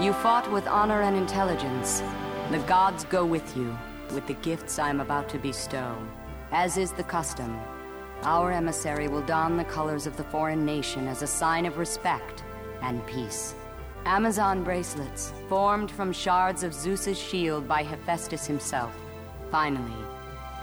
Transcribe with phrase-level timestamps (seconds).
[0.00, 2.02] You fought with honor and intelligence.
[2.50, 3.78] The gods go with you,
[4.12, 5.96] with the gifts I am about to bestow.
[6.50, 7.56] As is the custom,
[8.22, 12.42] our emissary will don the colors of the foreign nation as a sign of respect
[12.82, 13.54] and peace.
[14.04, 18.92] Amazon bracelets, formed from shards of Zeus's shield by Hephaestus himself.
[19.52, 20.04] Finally,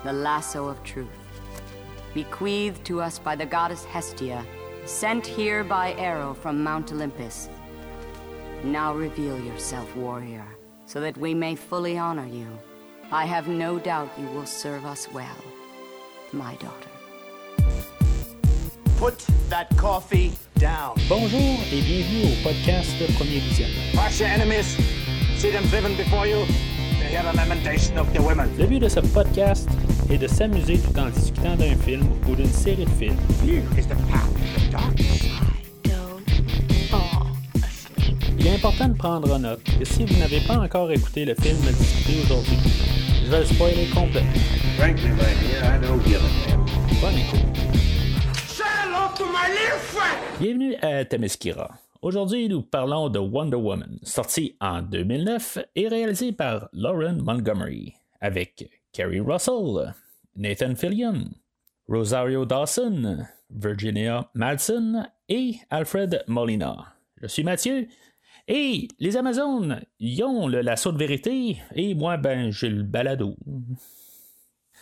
[0.04, 1.08] the lasso of truth.
[2.14, 4.46] Bequeathed to us by the goddess Hestia,
[4.84, 7.48] sent here by arrow from Mount Olympus.
[8.64, 10.46] Now reveal yourself, warrior,
[10.86, 12.46] so that we may fully honor you.
[13.12, 15.44] I have no doubt you will serve us well,
[16.32, 16.90] my daughter.
[19.00, 19.18] Put
[19.50, 20.96] that coffee down.
[21.10, 23.98] Bonjour et bienvenue au podcast Premier Visionnement.
[23.98, 24.78] Crush your enemies.
[25.38, 26.46] See them driven before you.
[27.00, 28.48] They hear the lamentation of the women.
[28.60, 29.68] Le but de ce podcast
[30.12, 33.18] est de s'amuser tout en discutant d'un film ou d'une série de films.
[33.44, 35.51] Here is the path to the dark side.
[38.44, 41.36] Il est important de prendre en note que si vous n'avez pas encore écouté le
[41.36, 42.58] film discuté aujourd'hui,
[43.24, 44.32] je vais le spoiler complètement.
[44.80, 46.66] Frankly, my dear, I don't give a damn.
[47.00, 47.46] Bonne écoute.
[50.40, 51.70] Bienvenue à Themyscira.
[52.02, 58.68] Aujourd'hui, nous parlons de Wonder Woman, sorti en 2009 et réalisé par Lauren Montgomery, avec
[58.92, 59.94] Kerry Russell,
[60.36, 61.26] Nathan Fillion,
[61.88, 63.20] Rosario Dawson,
[63.52, 66.96] Virginia Madsen et Alfred Molina.
[67.22, 67.88] Je suis Mathieu.
[68.54, 73.38] Et les Amazones, ils ont le lasso de vérité, et moi, ben, j'ai le balado.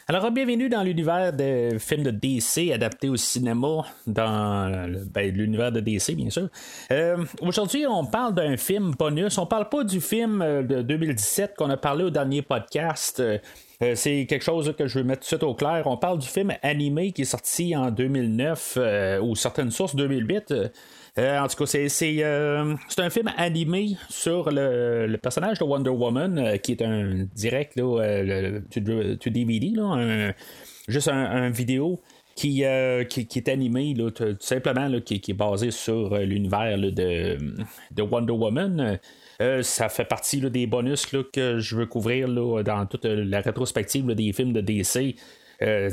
[0.07, 5.81] Alors, bienvenue dans l'univers de films de DC adaptés au cinéma, dans ben, l'univers de
[5.81, 6.49] DC, bien sûr.
[6.91, 9.37] Euh, Aujourd'hui, on parle d'un film bonus.
[9.37, 13.19] On parle pas du film euh, de 2017 qu'on a parlé au dernier podcast.
[13.19, 13.37] Euh,
[13.93, 15.83] c'est quelque chose que je veux mettre tout de suite au clair.
[15.85, 20.55] On parle du film animé qui est sorti en 2009 euh, ou certaines sources 2008.
[21.19, 26.39] Euh, en tout cas, euh, c'est un film animé sur le, personnage de Wonder Woman,
[26.39, 30.33] euh, qui est un direct là, le- to, DVD, là,
[30.87, 31.99] juste un, vidéo
[32.35, 32.63] qui,
[33.09, 37.37] qui, est animé là, tout, simplement, qui, qui est basé sur l'univers de,
[37.91, 38.97] de Wonder Woman.
[39.61, 44.53] Ça fait partie des bonus que je veux couvrir dans toute la rétrospective des films
[44.53, 45.15] de DC.
[45.61, 45.89] Euh,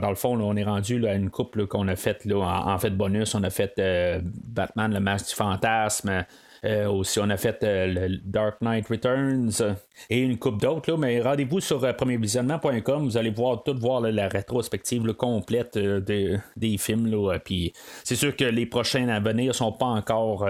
[0.00, 2.26] dans, le fond, là, on est rendu là, à une coupe là, qu'on a faite
[2.30, 3.34] en, en fait bonus.
[3.34, 6.24] On a fait euh, Batman, le masque du fantasme.
[6.64, 9.76] Euh, aussi, on a fait euh, le Dark Knight Returns
[10.10, 10.90] et une coupe d'autres.
[10.90, 13.04] là, Mais rendez-vous sur euh, premiervisionnement.com.
[13.04, 17.06] Vous allez voir tout voir la rétrospective complète euh, de- des films.
[17.06, 17.72] Là, euh, puis
[18.02, 20.48] c'est sûr que les prochains à venir sont pas encore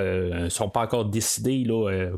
[0.48, 1.64] sont pas encore décidés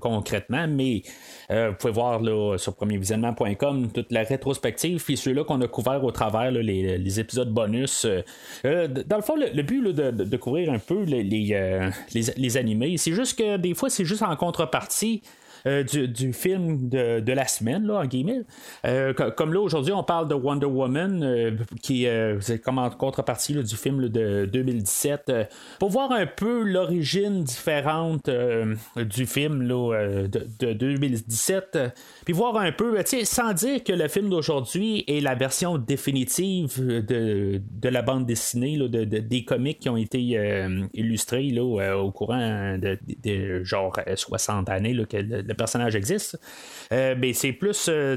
[0.01, 1.03] concrètement, mais
[1.51, 2.21] vous pouvez voir
[2.59, 7.53] sur premiervisionnement.com toute la rétrospective, puis ceux-là qu'on a couvert au travers les, les épisodes
[7.53, 8.07] bonus.
[8.65, 11.23] Dans le fond, le, but de, de- couvrir un peu les,
[12.15, 15.23] les- les animés, c'est juste que des fois, c'est juste en contrepartie.
[15.67, 18.43] Euh, du, film de, de la semaine, là, en guillemets.
[18.85, 21.51] Euh, co- comme là, aujourd'hui, on parle de Wonder Woman, euh,
[21.83, 25.45] qui euh, c'est comme en contrepartie du film de 2017, euh,
[25.79, 28.29] pour voir un peu l'origine différente
[28.97, 31.89] du film là, de, de 2017, euh,
[32.25, 37.61] puis voir un peu, sans dire que le film d'aujourd'hui est la version définitive de,
[37.71, 40.19] de la bande dessinée, là, de, de- des comics qui ont été
[40.95, 42.99] illustrés là, au courant de,
[43.65, 45.17] genre euh, 60 années là, que
[45.57, 46.39] personnage existe.
[46.93, 48.17] Euh, mais c'est plus, euh,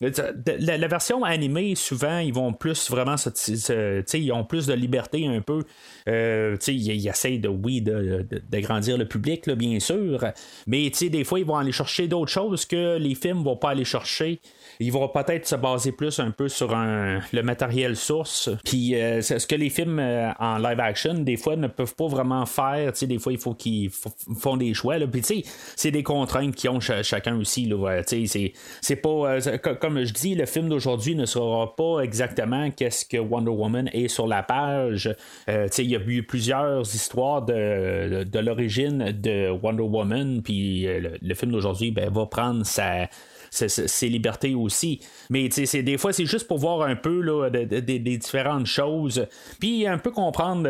[0.00, 4.72] de- la, version animée, souvent, ils vont plus vraiment, se- se- ils ont plus de
[4.72, 5.62] liberté un peu.
[6.08, 10.24] Euh, ils, essayent de, oui, de- de- d'agrandir le public, là, bien sûr.
[10.66, 13.56] Mais tu sais, des fois, ils vont aller chercher d'autres choses que les films vont
[13.56, 14.40] pas aller chercher.
[14.80, 18.48] Ils vont peut-être se baser plus un peu sur un- le matériel source.
[18.64, 22.06] Puis euh, ce que les films euh, en live action, des fois, ne peuvent pas
[22.08, 22.92] vraiment faire.
[22.94, 24.98] Tu sais, des fois, il faut qu'ils font des choix.
[24.98, 25.06] Là.
[25.06, 25.42] Puis tu sais,
[25.76, 27.66] c'est des contraintes qu'ils ont cha- chacun aussi.
[27.66, 27.76] Là.
[27.76, 29.08] Ouais, c'est, c'est pas.
[29.10, 33.90] euh, comme je dis, le film d'aujourd'hui ne sera pas exactement qu'est-ce que Wonder Woman
[33.92, 35.14] est sur la page.
[35.48, 40.42] Euh, il y a eu plusieurs histoires de, de, l'origine de Wonder Woman.
[40.42, 43.08] Puis euh, le, le film d'aujourd'hui ben, va prendre sa
[43.50, 43.68] ses,
[44.08, 45.00] libertés aussi.
[45.28, 48.16] Mais c'est- des fois, c'est juste pour voir un peu là, de- de- de- des
[48.16, 49.26] différentes choses,
[49.58, 50.68] puis un peu comprendre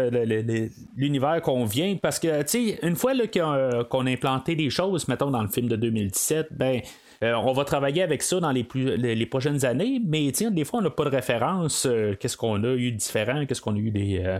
[0.96, 3.14] l'univers qu'on vient, parce que tu sais, une fois
[3.52, 6.80] a- qu'on a implanté des choses, mettons dans le film de 2017, ben
[7.22, 10.64] euh, on va travailler avec ça dans les, plus, les, prochaines années, mais tiens, des
[10.64, 11.84] fois, on n'a pas de référence.
[11.84, 13.44] euh, qu'est-ce qu'on a eu de différent?
[13.44, 14.22] Qu'est-ce qu'on a eu des.
[14.24, 14.38] euh,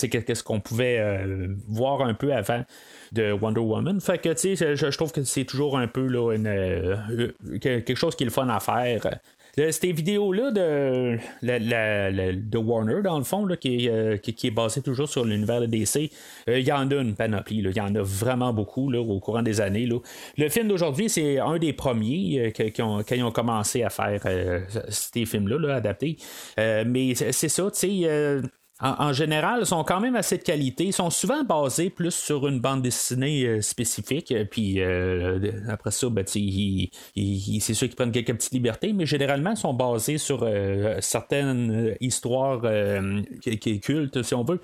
[0.00, 2.64] qu'est-ce qu'on pouvait euh, voir un peu avant
[3.12, 4.00] de Wonder Woman?
[4.00, 7.94] Fait que, tu sais, je, je trouve que c'est toujours un peu là, une, quelque
[7.94, 9.20] chose qui est le fun à faire.
[9.56, 15.08] Ces vidéos-là de, de Warner, dans le fond, là, qui, est, qui, est basé toujours
[15.08, 16.10] sur l'univers de DC,
[16.46, 17.58] il y en a une panoplie.
[17.58, 19.86] Il y en a vraiment beaucoup là, au courant des années.
[19.86, 19.98] Là.
[20.38, 24.22] Le film d'aujourd'hui, c'est un des premiers qui, ont, qui, ont, commencé à faire
[24.88, 26.16] ces films-là, là, adaptés.
[26.56, 28.40] mais c'est ça, tu sais
[28.82, 30.84] en, général, sont quand même assez de qualité.
[30.84, 34.32] Ils sont souvent basés plus sur une bande dessinée euh, spécifique.
[34.32, 35.38] Euh, puis euh,
[35.68, 40.18] après ça, ben, c'est sûr qu'ils prennent quelques petites libertés, mais généralement, ils sont basés
[40.18, 40.48] sur
[41.00, 42.62] certaines histoires
[43.42, 44.60] qui, cultes, si on veut.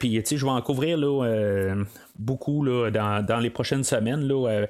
[0.00, 1.74] puis, je vais en couvrir là,
[2.18, 4.26] beaucoup là, dans, les prochaines semaines.
[4.26, 4.66] Là,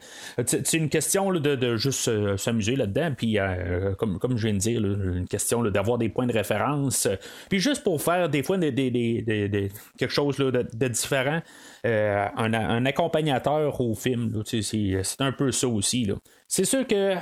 [0.46, 3.12] c'est une question de, juste s'amuser là-dedans.
[3.16, 3.38] Puis,
[3.98, 7.08] comme, comme je viens de dire, une question d'avoir des points de référence.
[7.48, 11.40] Puis, juste pour faire des fois des, quelque chose de, différent.
[11.86, 14.42] Euh, un, accompagnateur au film.
[14.44, 16.10] C'est un peu ça aussi.
[16.48, 17.16] C'est sûr que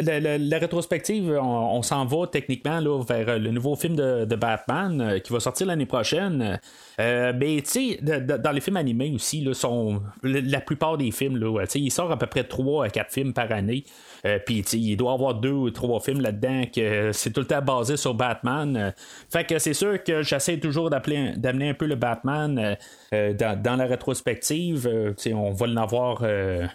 [0.00, 5.18] la, la, rétrospective, on, s'en va techniquement là, vers le nouveau film de, Batman euh,
[5.18, 6.60] qui va sortir l'année prochaine.
[7.00, 7.62] Euh, mais
[8.00, 12.16] dans les films animés aussi, là, sont, la plupart des films, là, il sort à
[12.16, 13.84] peu près 3 à 4 films par année.
[14.26, 17.46] Euh, puis il doit y avoir deux ou trois films là-dedans que c'est tout le
[17.46, 18.76] temps basé sur Batman.
[18.76, 18.90] Euh,
[19.30, 22.76] fait que c'est sûr que j'essaie toujours d'amener un peu le Batman
[23.12, 24.88] euh, dans, la rétrospective.
[25.32, 26.24] on va en avoir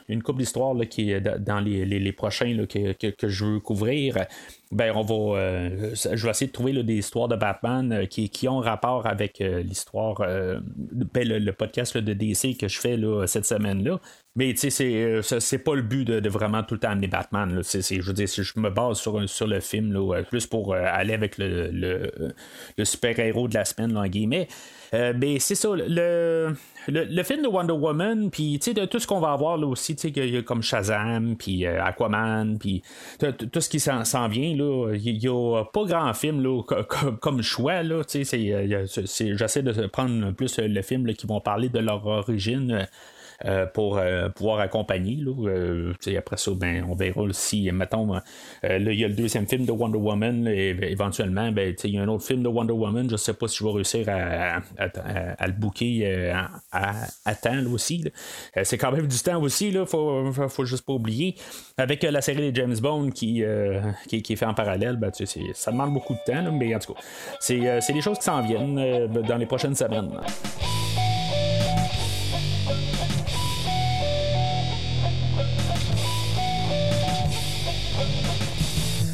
[0.08, 1.69] une couple d'histoires qui est dans les,
[2.16, 4.18] prochains que, je veux couvrir
[4.72, 8.60] ben on va je vais essayer de trouver des histoires de Batman qui, qui, ont
[8.60, 14.00] rapport avec l'histoire ben, le, podcast de DC que je fais cette semaine là
[14.36, 17.62] mais tu sais, euh, c'est, pas le but de, vraiment tout le temps amener Batman.
[17.62, 21.38] Je veux dire, je me base sur, le film, là, plus pour euh, aller avec
[21.38, 22.10] le,
[22.82, 24.48] super-héros de la semaine, là, en guillemets.
[24.94, 26.54] Euh, mais c'est ça, le,
[26.90, 30.14] le, film de Wonder Woman, puis de tout ce qu'on va avoir là aussi, tu
[30.14, 32.82] sais, comme Shazam, puis Aquaman, puis
[33.20, 36.62] tout ce qui s'en, vient, là, il n'y a pas grand film là,
[37.20, 38.78] comme, choix, là, tu sais,
[39.36, 42.88] j'essaie de prendre plus le film qui vont parler de leur origine.
[43.46, 45.16] Euh, pour euh, pouvoir accompagner.
[45.16, 48.22] Là, euh, après ça, ben, on verra si, mettons, là,
[48.64, 52.02] il y a le deuxième film de Wonder Woman, et, éventuellement, ben, il y a
[52.02, 55.48] un autre film de Wonder Woman, je ne sais pas si je vais réussir à,
[55.48, 56.34] le booker
[56.74, 58.04] à, temps aussi.
[58.64, 61.36] C'est quand même du temps aussi, il faut, faut juste pas oublier.
[61.78, 63.44] Avec la série des James Bond qui,
[64.10, 65.12] qui, qui, est fait en parallèle, ben,
[65.54, 67.00] ça demande beaucoup de temps, mais en tout cas,
[67.40, 70.12] c'est des choses qui s'en viennent dans les prochaines semaines.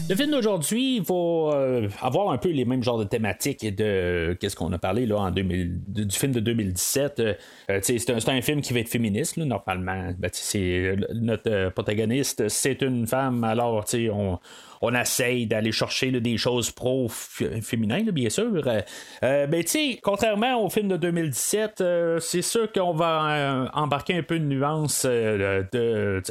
[0.08, 4.56] Le film d'aujourd'hui va euh, avoir un peu les mêmes genres de thématiques de qu'est-ce
[4.56, 7.20] qu'on a parlé là en 2000, du film de 2017.
[7.20, 7.34] Euh,
[7.72, 10.14] euh, c'est, un, film qui va être féministe normalement.
[10.20, 10.30] Ben,
[11.16, 13.44] notre protagoniste, c'est une femme.
[13.44, 14.38] Alors, on,
[14.82, 18.52] on essaye d'aller chercher des choses pro-féminines, bien sûr.
[18.54, 18.82] Euh,
[19.24, 24.16] euh, mais tu sais, contrairement au film de 2017, euh, c'est sûr qu'on va embarquer
[24.16, 26.22] un peu de nuance de.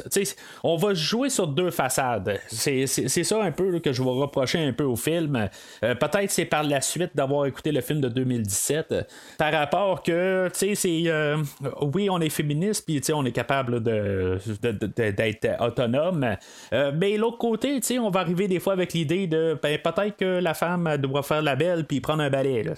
[0.63, 2.39] On va jouer sur deux façades.
[2.47, 5.49] C'est ça un peu que je vais reprocher un peu au film.
[5.81, 8.95] Peut-être c'est par la suite d'avoir écouté le film de 2017.
[9.37, 11.11] Par rapport que, tu sais, c'est.
[11.93, 16.35] oui, on est féministe, puis on est capable d'être autonome.
[16.93, 20.17] mais l'autre côté, tu sais, on va arriver des fois avec l'idée de ben, peut-être
[20.17, 22.63] que la femme doit faire la belle puis prendre un balai.
[22.63, 22.73] Là.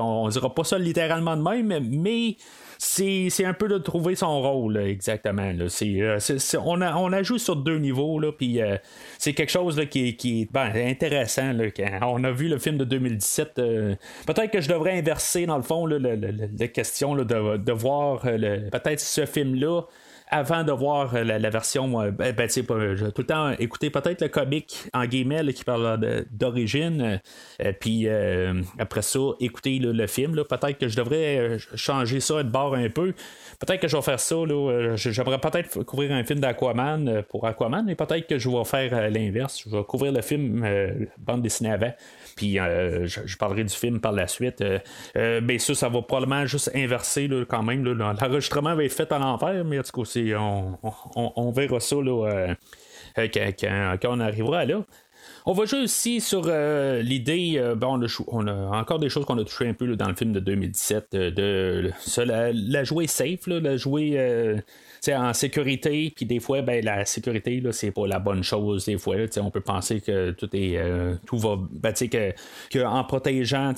[0.00, 2.36] On, on dira pas ça littéralement de même, mais
[2.80, 5.52] c'est un peu de trouver son rôle, exactement.
[5.52, 5.66] Là.
[5.82, 6.18] Euh,
[6.64, 8.76] on, a, on joué sur deux niveaux, puis euh,
[9.18, 11.52] c'est quelque chose là, qui, qui est ben, intéressant.
[11.52, 11.66] Là,
[12.02, 13.58] on a vu le film de 2017.
[13.58, 13.94] Euh,
[14.26, 19.26] peut-être que je devrais inverser, dans le fond, la question de, de, voir peut-être ce
[19.26, 19.82] film-là
[20.30, 24.84] avant de voir euh, la, version, ben, ben tout le temps écouter peut-être le comic
[24.92, 27.20] en guillemets qui parle d'origine,
[27.62, 30.34] euh, puis euh, après ça, écouter le film.
[30.48, 33.12] Peut-être que je devrais changer ça de bord un peu.
[33.58, 34.36] Peut-être que je vais faire ça.
[34.96, 39.62] J'aimerais peut-être couvrir un film d'Aquaman pour Aquaman, mais peut-être que je vais faire l'inverse.
[39.64, 40.64] Je vais couvrir le film
[41.18, 41.92] bande dessinée avant
[42.40, 44.64] puis je, parlerai du film par la suite.
[45.14, 47.84] mais ça, ça va probablement juste inverser quand même.
[47.84, 52.54] L'enregistrement va être fait à l'envers, mais en tout cas, on, verra ça euh,
[53.18, 54.82] euh, quand, on arrivera là.
[55.46, 59.44] On va jouer aussi sur euh, l'idée, bon, on a, encore des choses qu'on a
[59.44, 64.62] touché un peu dans le film de 2017, de, la, jouer safe, la jouer
[65.08, 68.84] en sécurité, puis des fois, ben, la sécurité, là, c'est pas la bonne chose.
[68.84, 70.78] Des fois, on peut penser que tout est
[71.26, 71.56] tout va.
[71.70, 72.32] Ben, que,
[72.70, 73.72] que, en protégeant,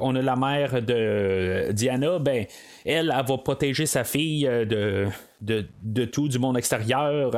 [0.00, 2.46] on a la mère de Diana, ben,
[2.84, 5.06] elle, elle va protéger sa fille de
[5.42, 7.30] de, de, tout du monde extérieur.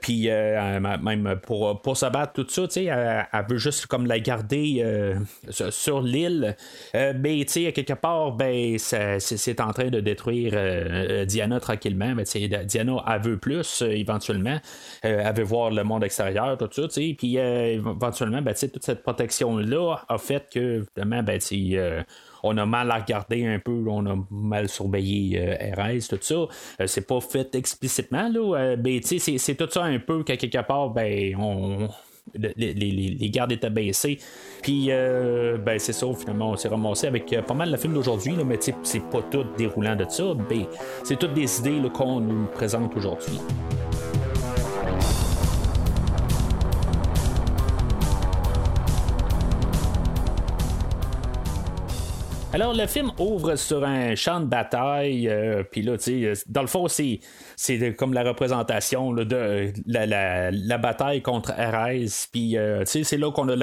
[0.00, 5.14] puis même pour, pour se battre, tout ça, elle, elle, veut juste comme la garder
[5.48, 6.56] sur l'île.
[6.94, 12.14] mais quelque part, ben, c'est en train de détruire Diana tranquillement.
[12.14, 12.24] Mais
[12.64, 14.58] Diana, elle veut plus éventuellement.
[15.02, 16.88] elle veut voir le monde extérieur, tout ça.
[16.88, 21.22] Puis éventuellement, ben, toute cette protection-là a fait que, ben,
[22.42, 26.34] on a mal à regarder un peu, on a mal surveillé euh, RS, tout ça.
[26.34, 28.58] Euh, c'est pas fait explicitement, là.
[28.58, 31.88] Euh, ben, c'est, tout ça un peu qu'à quelque part, ben, on.
[32.34, 34.16] Les, gardes étaient baissés.
[34.62, 38.58] Puis, ben, c'est ça, finalement, on s'est ramassé avec pas mal de film d'aujourd'hui, mais
[38.60, 40.32] c'est pas tout déroulant de ça.
[40.48, 40.66] Ben,
[41.02, 43.40] c'est toutes des idées qu'on nous présente aujourd'hui.
[52.54, 56.60] Alors, le film ouvre sur un champ de bataille, euh, puis là, tu sais, dans
[56.60, 57.20] le fond, c'est,
[57.56, 63.32] c'est comme la représentation de la, bataille contre Ares, puis euh, tu sais, c'est là
[63.32, 63.56] qu'on a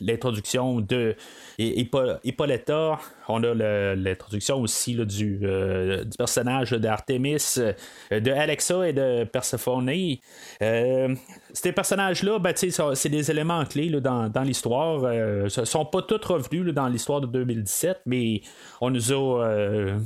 [0.00, 1.14] l'introduction de
[1.58, 3.54] Hippolyta, on a
[3.94, 7.56] l'introduction aussi du, euh, du, personnage d'Artemis,
[8.10, 9.90] de Alexa et de Persephone.
[11.52, 15.02] Ces personnages-là, ben, c'est des éléments clés dans, l'histoire.
[15.02, 18.40] ne sont pas tous revenus dans l'histoire de 2017, mais
[18.80, 19.44] on nous a.
[19.44, 19.98] Euh,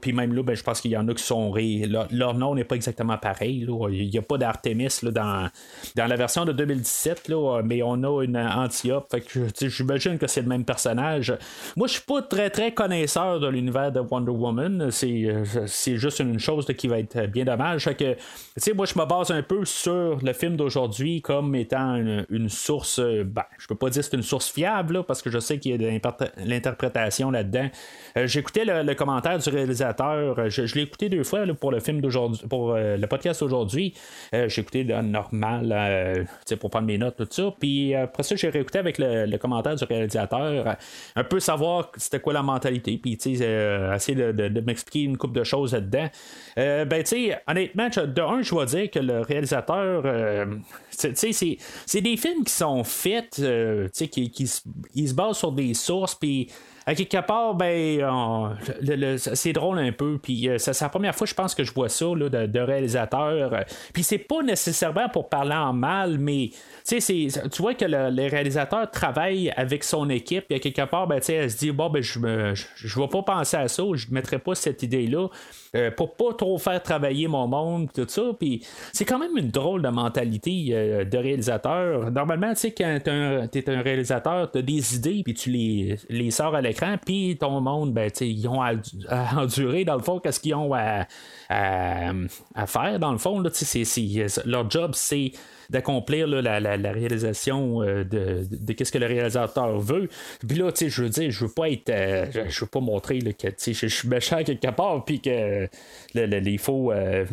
[0.00, 1.50] puis même là, ben, je pense qu'il y en a qui sont.
[1.50, 1.88] Ré...
[2.10, 3.66] Leur, nom n'est pas exactement pareil.
[3.90, 5.48] Il n'y a pas d'Artemis dans,
[5.96, 9.14] dans la version de 2017, là, mais on a une Antiope.
[9.60, 11.34] j'imagine que c'est le même personnage.
[11.76, 14.90] Moi, je suis pas très très connaisseur de l'univers de Wonder Woman.
[14.90, 17.86] C'est, euh, juste une chose qui va être bien dommage.
[17.86, 20.81] moi, je me base un peu sur le film d'aujourd'hui
[21.22, 22.98] comme étant une, source.
[22.98, 25.72] Euh, ben, je peux pas dire c'est une source fiable, parce que je sais qu'il
[25.72, 26.00] y a de
[26.44, 27.68] l'interprétation là-dedans.
[28.16, 30.38] Euh, j'écoutais le, commentaire du réalisateur.
[30.38, 33.94] Euh, je, l'ai écouté deux fois pour le film d'aujourd'hui, pour euh, le podcast d'aujourd'hui.
[34.32, 36.26] j'ai écouté normal
[36.60, 37.54] pour prendre mes notes, tout ça.
[37.58, 40.76] Puis après ça, j'ai réécouté avec le, commentaire du réalisateur,
[41.16, 42.98] un peu savoir c'était quoi la mentalité.
[42.98, 46.08] Puis essayer de, m'expliquer une couple de choses là-dedans.
[46.56, 50.04] ben, tu sais, honnêtement, de un, je dois dire que le réalisateur,
[50.90, 53.42] c'est des films qui sont faits,
[53.92, 56.48] qui, qui, se basent sur des sources, puis
[56.86, 58.56] à quelque part, ben,
[59.16, 60.18] c'est drôle un peu.
[60.22, 63.64] Puis euh, c'est la première fois, je pense, que je vois ça là, de, réalisateur.
[63.92, 66.50] Puis c'est pas nécessairement pour parler en mal, mais
[66.88, 70.46] tu vois que le, les réalisateurs travaillent avec son équipe.
[70.50, 73.22] Et à quelque part, ben, elle se dit bon, ben, je ne je, vais pas
[73.22, 75.28] penser à ça, je ne mettrai pas cette idée-là.
[75.74, 78.22] Euh, pour pas trop faire travailler mon monde, tout ça.
[78.38, 78.62] Puis
[78.92, 82.10] c'est quand même une drôle de mentalité euh, de réalisateur.
[82.10, 85.96] Normalement, tu sais, quand tu es un réalisateur, tu as des idées, puis tu les,
[86.10, 86.60] les sors à
[87.04, 88.72] puis ton monde, ben, ils ont à,
[89.36, 91.06] endurer, dans le fond, qu'est-ce qu'ils ont à,
[91.48, 93.40] faire, dans le fond.
[93.40, 93.50] Là,
[94.44, 95.32] leur job, c'est
[95.72, 100.08] d'accomplir la, la, réalisation euh, de, de, qu'est-ce que le réalisateur veut.
[100.46, 102.80] Puis là, tu sais, je veux dire, je veux pas être, euh, je veux pas
[102.80, 105.68] montrer là, que je, suis méchant quelque part, puis que
[106.14, 107.24] il faut, euh,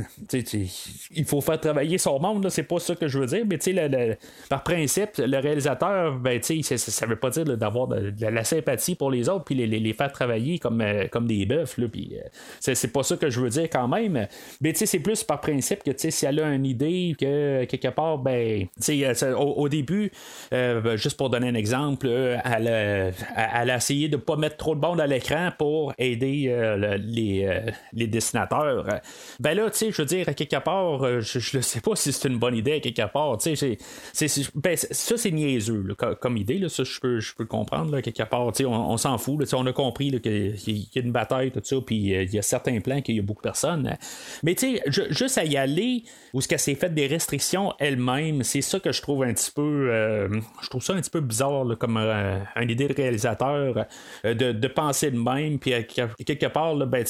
[1.12, 2.50] il faut faire travailler son monde.
[2.50, 4.18] C'est pas ça que je veux dire, mais tu sais,
[4.48, 8.96] par principe, le réalisateur, ben, tu sais, ça veut pas dire d'avoir de, la sympathie
[8.96, 10.82] pour les autres, puis les, les, faire travailler comme,
[11.12, 12.16] comme des bœufs, puis
[12.62, 14.28] c'est pas ça que je veux dire quand même.
[14.62, 17.16] Mais tu sais, c'est plus par principe que, tu sais, si elle a une idée
[17.20, 20.12] que quelque part, ben, ben, euh, au, début,
[20.54, 24.58] euh, ben, juste pour donner un exemple, euh, elle, a essayé de ne pas mettre
[24.58, 26.56] trop de bandes à l'écran pour aider
[27.04, 29.02] les, dessinateurs.
[29.40, 32.38] Ben là, je veux dire, à quelque part, je ne sais pas si c'est une
[32.38, 33.38] bonne idée à quelque part.
[34.56, 35.86] Ben, ça, c'est niaiseux
[36.20, 36.60] comme idée.
[36.60, 38.56] Là, ça, je peux, peux le comprendre à quelque part.
[38.56, 39.42] Sais, on, s'en fout.
[39.54, 42.80] on a compris qu'il y a une bataille, tout ça, puis il y a certains
[42.82, 43.98] plans qu'il y a beaucoup de personnes.
[44.44, 44.56] Mais
[44.88, 48.09] juste à y aller, où ce qu'elle s'est fait des restrictions elle-même,
[48.44, 49.90] c'est ça que je trouve un petit peu.
[49.92, 50.30] Euh,
[50.62, 53.86] je trouve ça un petit peu bizarre comme euh, une idée de réalisateur
[54.26, 55.60] euh, de, penser de même.
[55.60, 55.72] Puis
[56.26, 57.06] quelque part, ben,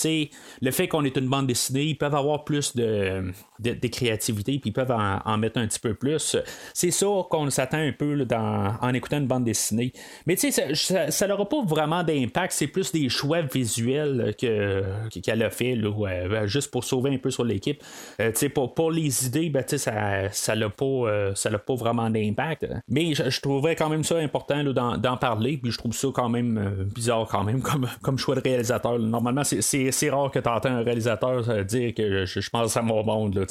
[0.62, 4.70] le fait qu'on est une bande dessinée, ils peuvent avoir plus de, de, créativité, puis
[4.70, 6.38] ils peuvent en, mettre un petit peu plus.
[6.74, 9.92] C'est ça qu'on s'attend un peu dans, en écoutant une bande dessinée.
[10.26, 10.74] Mais tu sais,
[11.12, 12.54] ça n'aura pas vraiment d'impact.
[12.54, 17.44] C'est plus des choix visuels qu'elle a fait, là, juste pour sauver un peu sur
[17.44, 17.84] l'équipe.
[18.54, 22.68] pour, pour les idées, ben, ça n'a pas euh, ça n'a pas vraiment d'impact.
[22.88, 26.58] Mais je, trouvais quand même ça important d'en, parler, puis je trouve ça quand même
[26.58, 27.62] euh, bizarre quand même
[28.02, 29.00] comme, choix de réalisateur.
[29.00, 33.04] Normalement, c'est, rare que tu entends un réalisateur euh, dire que je, pense à mon
[33.04, 33.46] monde.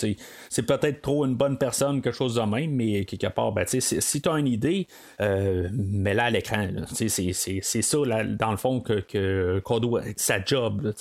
[0.48, 4.22] c'est peut-être trop une bonne personne, quelque chose de même, mais quelque part, ben, si
[4.22, 4.86] tu as une idée,
[5.20, 6.68] mets-la à l'écran.
[6.92, 10.92] C'est, ça, dans le fond, que, qu'on doit, sa job.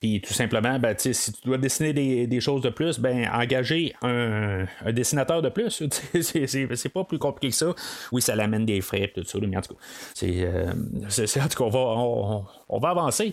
[0.00, 1.94] Puis tout simplement, ben, si tu dois dessiner
[2.26, 5.82] des, choses de plus, ben engager un, dessinateur de plus.
[6.20, 7.74] c'est pas plus compliqué que ça.
[8.12, 9.80] Oui, ça l'amène des frais, tout ça, mais en tout cas,
[10.12, 13.32] c'est, euh, en tout cas, on va, on, va avancer.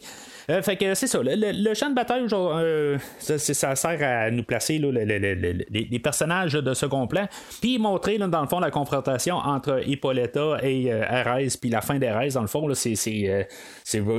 [0.49, 1.19] Euh, fait que c'est ça.
[1.21, 3.37] Le, champ de bataille, euh, ça,
[3.75, 7.27] sert à nous placer les, personnages de second plan,
[7.61, 12.29] puis montrer dans le fond la confrontation entre Hippolyta et euh, puis la fin d'Erez,
[12.29, 13.47] dans le fond, c'est,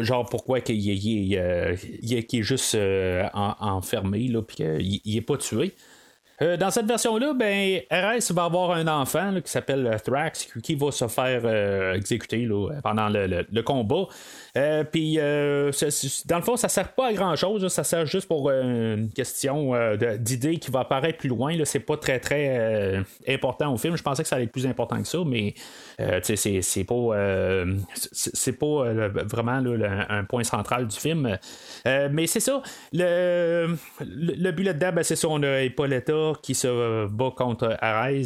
[0.02, 0.78] genre pourquoi qu'il
[2.34, 2.76] il, est juste
[3.34, 5.74] enfermé, puis qu'il n'est pas tué.
[6.42, 10.74] Euh, dans cette version-là, ben, RS va avoir un enfant qui s'appelle euh, Thrax qui
[10.74, 12.48] va se faire euh, exécuter
[12.82, 14.06] pendant le, combat.
[14.92, 17.66] Puis, dans le fond, ça sert pas à grand-chose.
[17.68, 19.72] Ça sert juste pour une question
[20.18, 21.56] d'idée qui va apparaître plus loin.
[21.64, 23.96] C'est pas très, très important au film.
[23.96, 25.54] Je pensais que ça allait être plus important que ça, mais
[26.22, 27.64] c'est pas,
[28.12, 28.92] c'est pas
[29.24, 29.62] vraiment
[30.08, 31.36] un point central du film.
[31.84, 32.62] mais c'est ça.
[32.92, 35.28] Le, le, but là-dedans, ben, c'est ça.
[35.28, 35.64] On a
[36.42, 38.22] qui se bat contre Arez.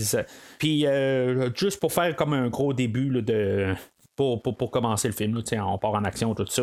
[0.58, 3.74] Puis euh, juste pour faire comme un gros début de,
[4.18, 5.40] pour, commencer le film.
[5.64, 6.62] on part en action, tout ça.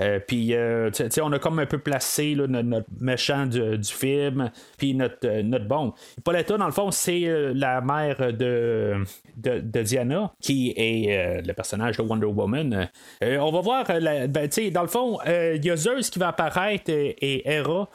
[0.00, 0.90] Euh, puis, euh,
[1.22, 5.92] on a comme un peu placé notre, méchant du, film, puis notre, euh, notre bon.
[6.24, 9.04] Pauletta, dans le fond, c'est la mère de,
[9.36, 12.88] de, Diana, qui est le personnage de Wonder Woman.
[13.22, 17.42] on va voir, ben, dans le fond, il y a Zeus qui va apparaître et,
[17.44, 17.88] Hera,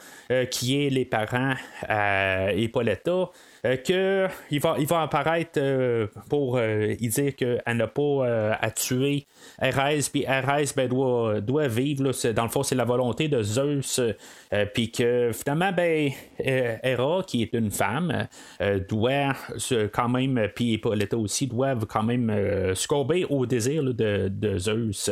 [0.50, 1.54] qui est les parents
[1.88, 3.30] à Hippolyta.
[3.66, 9.26] Euh, qu'il va, il va apparaître euh, pour euh, dire qu'elle n'a pas à tuer
[9.60, 12.04] Erez, puis Erez ben, doit, doit vivre.
[12.04, 14.00] Là, dans le fond, c'est la volonté de Zeus,
[14.74, 18.26] puis que finalement, ben, Hera, qui est une femme,
[18.88, 19.34] doit
[19.92, 25.10] quand même, puis Hippolyta aussi, doivent quand même succomber au désir de, Zeus.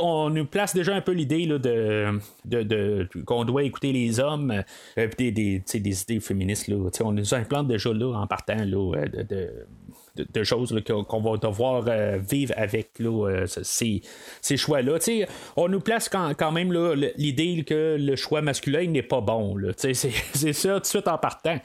[0.00, 4.62] on nous place déjà un peu l'idée de, de qu'on doit écouter les hommes,
[4.96, 6.68] des, des, des, idées féministes.
[6.68, 9.66] Là, on nous implante déjà là en partant là, de,
[10.16, 14.02] de choses qu'on va devoir euh, vivre avec là, euh, ces,
[14.40, 14.98] ces choix-là.
[15.56, 16.72] on nous place quand, quand même
[17.16, 19.56] l'idée que le choix masculin n'est pas bon.
[19.76, 21.58] C'est ça tout de suite en partant.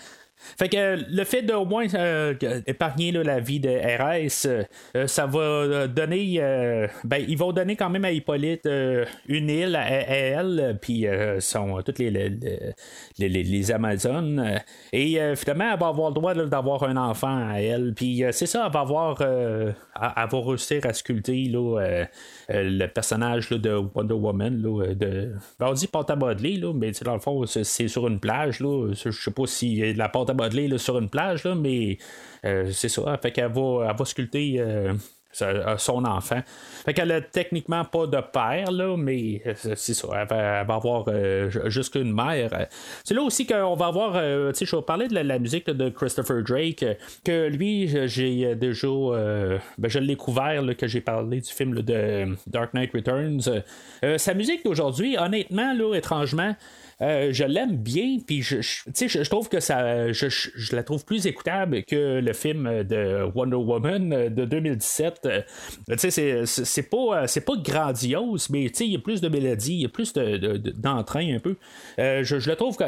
[0.57, 2.33] Fait que le fait d'au moins euh,
[2.67, 4.47] épargner la vie de RS,
[4.95, 6.37] euh, ça va donner.
[6.39, 8.67] Euh, ben, ils vont donner quand même à Hippolyte
[9.27, 11.05] une île à, elle, puis
[11.39, 14.61] sont toutes les, les, les, Amazones.
[14.93, 17.93] et finalement, elle va avoir le droit d'avoir un enfant à elle.
[17.93, 19.22] Puis c'est ça, elle va avoir.
[19.22, 21.51] elle va réussir à sculpter
[22.50, 24.61] le personnage de Wonder Woman.
[24.61, 28.59] De, ben, on dit pâte à modeler, mais dans le fond, c'est sur une plage.
[28.59, 30.33] Là, je sais pas si la pâte à
[30.77, 31.98] sur une plage, là, mais
[32.45, 33.17] euh, c'est ça.
[33.21, 34.93] Fait qu'elle va, elle va sculpter euh,
[35.77, 36.41] son enfant.
[36.85, 40.07] Fait qu'elle a techniquement pas de père, là, mais euh, c'est ça.
[40.13, 41.05] Elle va, avoir
[41.69, 42.67] juste une mère.
[43.03, 44.13] C'est là aussi qu'on va avoir.
[44.13, 46.85] tu sais, je vais parler de la, musique de Christopher Drake,
[47.24, 48.87] que lui, j'ai déjà.
[48.87, 53.63] Ben, je l'ai couvert, que j'ai parlé du film de Dark Knight Returns.
[54.17, 56.55] sa musique d'aujourd'hui, honnêtement, là, étrangement,
[57.01, 61.03] euh, je l'aime bien, puis je, je, je, trouve que ça, je, je, la trouve
[61.03, 65.25] plus écoutable que le film de Wonder Woman de 2017.
[65.25, 65.42] Euh,
[65.98, 69.86] sais, c'est pas, c'est pas grandiose, mais il y a plus de mélodie, il y
[69.86, 71.55] a plus d'entrain de, un peu.
[72.00, 72.86] Euh, je, le trouve que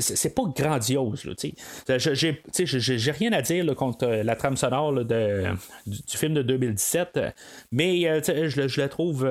[0.00, 1.26] c'est pas grandiose.
[1.88, 5.44] J'ai rien à dire contre la trame sonore de,
[5.86, 7.20] du, film de 2017,
[7.70, 9.26] mais je, la trouve,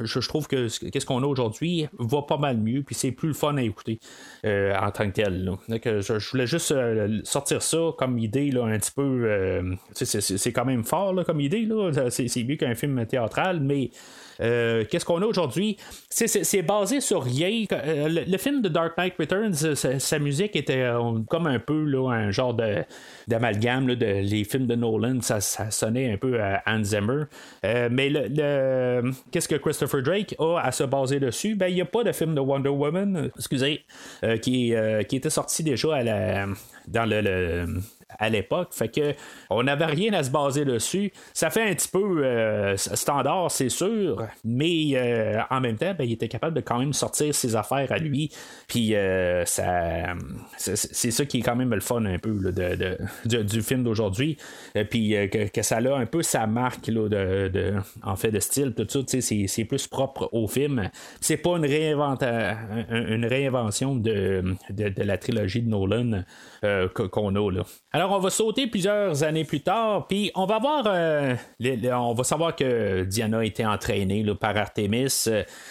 [0.00, 3.34] je, trouve que qu'est-ce qu'on a aujourd'hui va pas mal mieux, puis c'est plus le
[3.56, 3.98] à écouter
[4.44, 5.50] euh, en tant que tel.
[5.68, 9.24] je, voulais juste euh, sortir ça comme idée là, un petit peu.
[9.24, 11.68] Euh, c'est quand même fort comme idée.
[12.10, 13.90] C'est mieux qu'un film théâtral, mais
[14.40, 15.76] euh, qu'est-ce qu'on a aujourd'hui?
[16.10, 17.64] C'est basé sur rien.
[17.72, 20.88] Euh, le, film de Dark Knight Returns, euh, sa, musique était
[21.28, 22.54] comme un peu là, un genre
[23.26, 25.20] d'amalgame de, les films de Nolan.
[25.20, 27.24] Ça, sonnait un peu à Hans Zimmer.
[27.62, 31.54] mais le, qu'est-ce que Christopher Drake a à se baser dessus?
[31.54, 33.84] Ben, il n'y a pas de film de Wonder Woman, excusez,
[34.42, 36.02] qui, était sorti déjà
[36.86, 37.66] dans le
[38.18, 38.68] à l'époque.
[38.72, 39.14] Fait que
[39.50, 41.12] on n'avait rien à se baser dessus.
[41.34, 46.04] Ça fait un petit peu euh, standard, c'est sûr, mais euh, en même temps, ben,
[46.04, 48.30] il était capable de quand même sortir ses affaires à lui.
[48.66, 50.14] Puis euh, ça,
[50.56, 54.38] c'est ça qui est quand même le fun un peu de, du, film d'aujourd'hui.
[54.90, 58.86] Puis que, ça a un peu sa marque là, de, en fait de style, tout
[58.88, 59.00] ça.
[59.20, 60.90] C'est plus propre au film.
[61.20, 66.22] C'est pas une, une réinvention de, de, la trilogie de Nolan
[66.94, 67.64] qu'on a là.
[67.98, 72.54] Alors on va sauter plusieurs années plus tard, puis on va voir, on va savoir
[72.54, 75.26] que Diana a été entraînée par Artemis.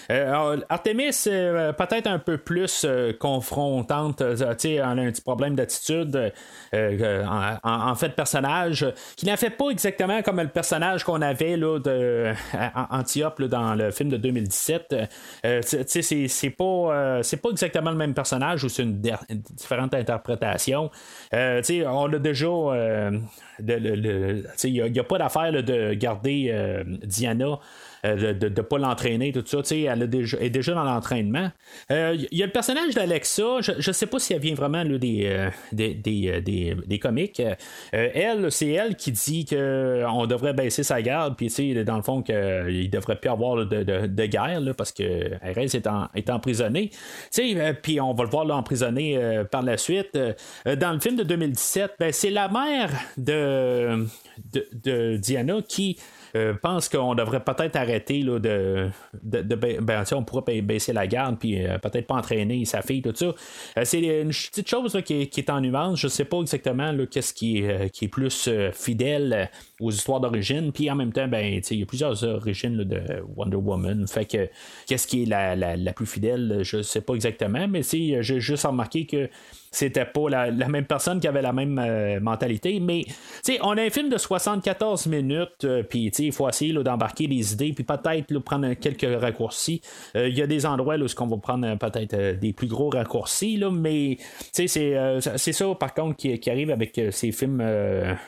[0.10, 2.86] Artemis, peut-être un peu plus
[3.18, 4.22] confrontante,
[4.60, 6.34] tu a un petit problème d'attitude
[6.74, 8.86] en, fait personnage,
[9.16, 12.34] qui n'a fait pas exactement comme le personnage qu'on avait là, de
[12.92, 14.96] Antiope dans le film de 2017.
[15.62, 20.92] c'est pas, c'est pas exactement le même personnage ou c'est une, différente interprétation.
[21.32, 22.48] on déjà.
[23.60, 27.60] il n'y a, pas d'affaire de garder Diana
[28.06, 29.62] euh, de ne pas l'entraîner, tout ça.
[29.76, 31.52] Elle est déjà, est déjà dans l'entraînement.
[31.90, 33.62] Il euh, y a le personnage d'Alexa.
[33.62, 37.42] Je ne sais pas si elle vient vraiment des, euh, des, des, des, comics.
[37.92, 41.48] elle, c'est elle qui dit qu'on devrait baisser sa garde, puis
[41.86, 46.08] dans le fond, qu'il ne devrait plus avoir de, de, guerre parce que est, en,
[46.16, 46.92] est emprisonnée.
[47.82, 50.18] Puis on va le voir l'emprisonner par la suite.
[50.66, 54.06] dans le film de 2017, ben, c'est la mère de,
[54.52, 55.98] de, de Diana qui
[56.36, 58.90] euh, pense qu'on devrait peut-être arrêter là, de,
[59.24, 63.14] de, ben, on pourrait baisser la garde puis euh, peut-être pas entraîner sa fille tout
[63.16, 63.26] ça.
[63.78, 66.00] Euh, c'est une petite chose qui, est, en nuance.
[66.00, 67.64] Je sais pas exactement qu'est-ce qui
[67.94, 71.86] qui est plus fidèle aux histoires d'origine puis en même temps ben il y a
[71.86, 73.02] plusieurs origines de
[73.36, 74.50] Wonder Woman fait que
[74.88, 79.06] qu'est-ce qui est la, la, plus fidèle je sais pas exactement mais j'ai juste remarqué
[79.06, 79.30] que
[79.72, 82.80] c'était pas la, même personne qui avait la même euh, mentalité.
[82.80, 83.04] Mais
[83.62, 87.74] on a un film de 74 minutes, euh, puis il faut essayer d'embarquer des idées,
[87.74, 89.82] puis peut-être prendre quelques raccourcis.
[90.16, 93.58] Euh, il y a des endroits où on va prendre peut-être des plus gros raccourcis,
[93.58, 94.18] là, mais
[94.52, 97.64] c'est, ça par contre qui, arrive avec ces films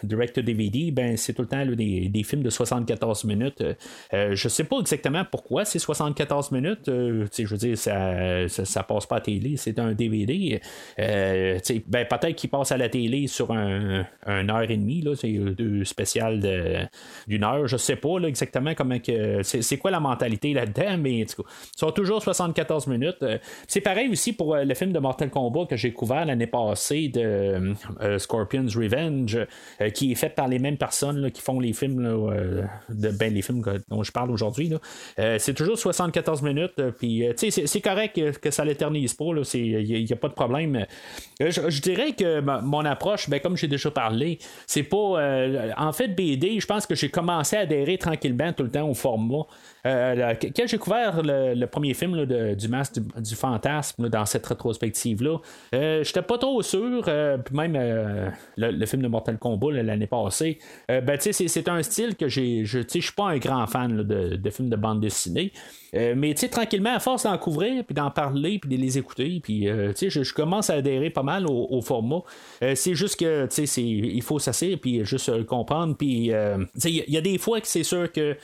[0.04, 3.64] direct DVD, ben c'est tout le temps des, films de 74 minutes.
[4.12, 6.84] je sais pas exactement pourquoi c'est 74 minutes.
[6.88, 10.60] je veux dire, ça, ça, passe pas à télé, c'est un DVD.
[11.00, 15.32] Euh, ben, peut-être qu'il passe à la télé sur un, heure et demie, là, c'est
[15.32, 16.90] deux spéciales
[17.28, 19.42] d'une heure, je sais pas exactement comment que.
[19.44, 21.28] C'est, quoi la mentalité là-dedans, mais ils
[21.76, 23.24] sont toujours 74 minutes.
[23.24, 26.48] Euh, c'est pareil aussi pour euh, le film de Mortal Kombat que j'ai couvert l'année
[26.48, 27.74] passée de
[28.18, 29.38] Scorpion's Revenge,
[29.94, 32.04] qui est fait par les mêmes personnes qui font les films
[32.90, 34.72] de ben, les films dont je parle aujourd'hui.
[35.18, 40.28] c'est toujours 74 minutes, puis c'est, correct que, ça l'éternise pas, il n'y a, pas
[40.28, 40.86] de problème.
[41.42, 44.98] Euh, je, dirais que mon approche, ben, comme j'ai déjà parlé, c'est pas.
[44.98, 48.90] Euh, en fait, BD, je pense que j'ai commencé à adhérer tranquillement tout le temps
[48.90, 49.46] au format.
[49.86, 55.38] Euh, quand j'ai couvert le, premier film du masque du, fantasme dans cette rétrospective-là,
[55.74, 57.78] euh, j'étais pas trop sûr, euh, même
[58.58, 62.66] le, film de Mortal Kombat l'année passée, ben, c'est un style que j'ai.
[62.66, 65.52] Je suis pas un grand fan de, films de bande dessinée.
[65.94, 70.24] mais tranquillement, à force d'en couvrir, puis d'en parler, puis de les écouter, puis je,
[70.24, 72.22] je, commence à adhérer pas mal au, format.
[72.76, 73.48] c'est juste que
[73.80, 78.12] il faut s'asseoir, puis juste comprendre, puis il y, a des fois que c'est sûr
[78.12, 78.36] que,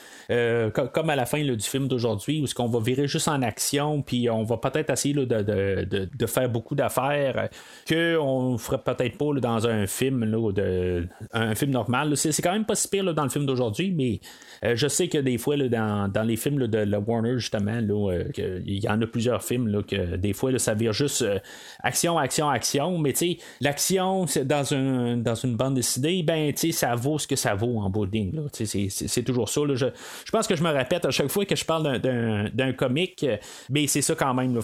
[0.94, 4.02] comme à la fin du film d'aujourd'hui, où ce qu'on va virer juste en action,
[4.02, 7.50] puis on va peut-être essayer de, faire beaucoup d'affaires
[7.86, 12.16] que on ferait peut-être pas dans un film de, un film normal.
[12.18, 14.20] C'est, quand même pas si pire dans le film d'aujourd'hui, mais
[14.64, 18.24] euh, je sais que des fois dans, les films de la Warner justement, euh,
[18.66, 21.40] il y en a plusieurs films que des fois ça vire juste euh,
[21.82, 23.14] action, action, action, mais
[23.62, 27.90] l'action dans, un, dans une bande dessinée, ben ça vaut ce que ça vaut en
[27.90, 28.10] bout
[28.54, 29.62] C'est, toujours ça.
[29.74, 29.88] Je,
[30.26, 33.26] je pense que je me répète à chaque fois que je parle d'un comique,
[33.70, 34.60] mais c'est ça quand même.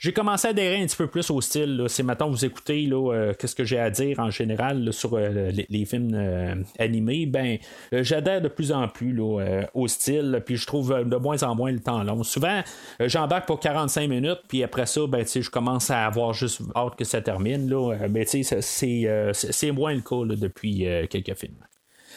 [0.00, 1.84] J'ai commencé à adhérer un petit peu plus au style.
[1.88, 5.84] C'est maintenant vous écoutez euh, qu'est-ce que j'ai à dire en général sur euh, les,
[5.84, 7.26] films euh, animés.
[7.26, 7.58] Ben,
[7.92, 11.80] j'adhère de plus en plus au style, puis je trouve de moins en moins le
[11.80, 12.22] temps long.
[12.22, 12.62] Souvent,
[13.00, 17.04] j'embarque pour 45 minutes, puis après ça, ben, je commence à avoir juste hâte que
[17.04, 17.68] ça termine.
[18.08, 21.56] Ben, c'est moins le cas depuis quelques films.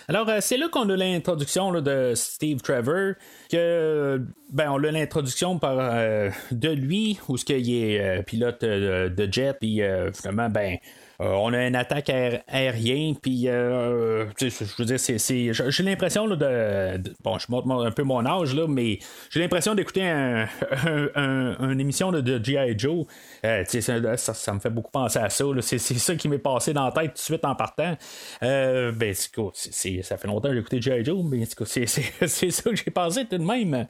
[0.08, 3.14] Alors, euh, c'est là qu'on a l'introduction de Steve Trevor,
[3.50, 8.62] que ben on a l'introduction par euh, de lui, où ce qu'il est euh, pilote
[8.64, 9.82] de jet, puis
[10.14, 10.78] finalement, ben
[11.20, 17.38] on a une attaque aérienne, puis euh, je veux dire, c'est, j'ai l'impression de, Bon,
[17.40, 19.00] je montre un peu mon âge, là, mais
[19.30, 20.48] j'ai l'impression d'écouter un,
[21.16, 22.78] une émission de, G.I.
[22.78, 23.06] Joe.
[23.46, 25.46] Euh, ça, me fait beaucoup penser à ça.
[25.62, 27.98] C'est, ça qui m'est passé dans la tête tout de suite en partant.
[28.42, 31.06] ben, ça fait longtemps que j'ai écouté G.I.
[31.06, 33.88] Joe, mais c'est, ça que j'ai pensé tout de même.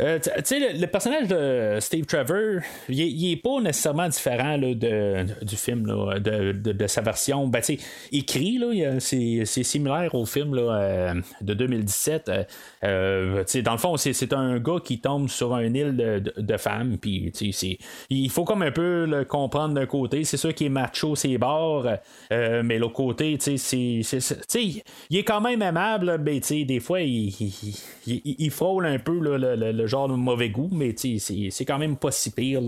[0.00, 4.56] Euh, tu sais, le, personnage de Steve Trevor, il, est- il est pas nécessairement différent
[4.56, 7.46] là, de, du film, là, de, de- sa version.
[7.48, 7.62] Ben,
[8.12, 8.58] écrit,
[9.00, 12.30] c'est, similaire au film là, euh, de 2017.
[12.84, 16.96] Euh, dans le fond, c'est, un gars qui tombe sur une île de, de- femmes,
[16.98, 17.32] puis
[18.10, 20.24] il faut comme un peu le comprendre d'un côté.
[20.24, 21.86] C'est sûr qu'il est macho, c'est bords,
[22.30, 23.38] mais l'autre côté,
[25.10, 27.74] il est quand même aimable, mais des fois, il, il,
[28.06, 31.78] il- il frôle un peu le, le- genre de mauvais goût, mais c'est, c'est quand
[31.78, 32.60] même pas si pire.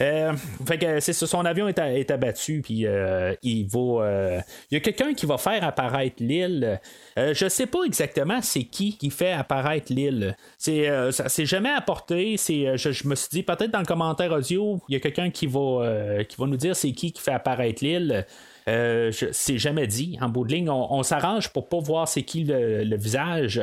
[0.00, 0.32] Euh,
[0.66, 4.04] fait que c'est son avion est, est abattu, puis euh, il va.
[4.04, 6.80] euh, il y a quelqu'un qui va faire apparaître l'île.
[7.18, 10.36] Euh, je sais pas exactement c'est qui qui fait apparaître l'île.
[10.58, 12.36] C'est, euh, s'est jamais apporté.
[12.36, 15.30] C'est, euh, je, me suis dit peut-être dans le commentaire audio, il y a quelqu'un
[15.30, 18.26] qui va, euh, qui va nous dire c'est qui qui fait apparaître l'île.
[18.66, 20.18] Euh, c'est jamais dit.
[20.20, 23.60] En bout de ligne, on, s'arrange pour pas voir c'est qui le visage.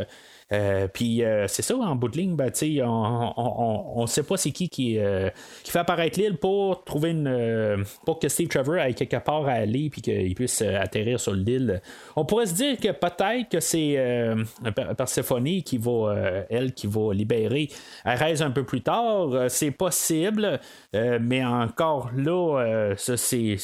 [0.51, 2.51] Euh, puis euh, c'est ça, en bout de ligne, ben,
[2.85, 5.29] on ne sait pas c'est qui qui, euh,
[5.63, 7.27] qui fait apparaître l'île pour trouver une.
[7.27, 11.33] euh, pour que Steve Trevor aille quelque part à aller puis qu'il puisse atterrir sur
[11.33, 11.81] l'île.
[12.15, 13.95] On pourrait se dire que peut-être que c'est
[14.75, 17.69] Per- Perséphone qui va, elle, qui va libérer
[18.03, 19.29] Arès un peu plus tard.
[19.49, 20.59] C'est possible,
[20.93, 23.57] mais encore là, ça c'est.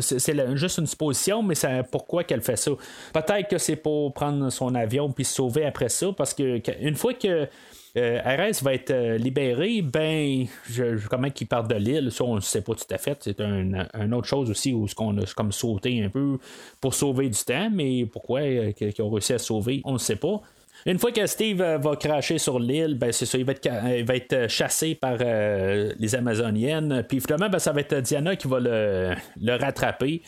[0.00, 2.70] C'est juste une supposition, mais ça, pourquoi qu'elle fait ça?
[3.12, 6.94] Peut-être que c'est pour prendre son avion puis se sauver après ça, parce que une
[6.96, 7.48] fois que
[7.96, 12.36] euh, Arès va être euh, libéré, ben, je, comment qu'il part de l'île, ça on
[12.36, 13.16] ne sait pas tout à fait.
[13.22, 16.38] C'est un, un autre chose aussi où ce qu'on a comme sauté un peu
[16.80, 20.16] pour sauver du temps, mais pourquoi euh, qu'ils ont réussi à sauver, on ne sait
[20.16, 20.42] pas.
[20.84, 23.66] Une fois que Steve euh, va cracher sur l'île, ben c'est ça, il va être,
[23.66, 27.04] euh, euh, chassé par les Amazoniennes.
[27.08, 30.22] Puis finalement, ben, ça va être Diana qui va le, rattraper.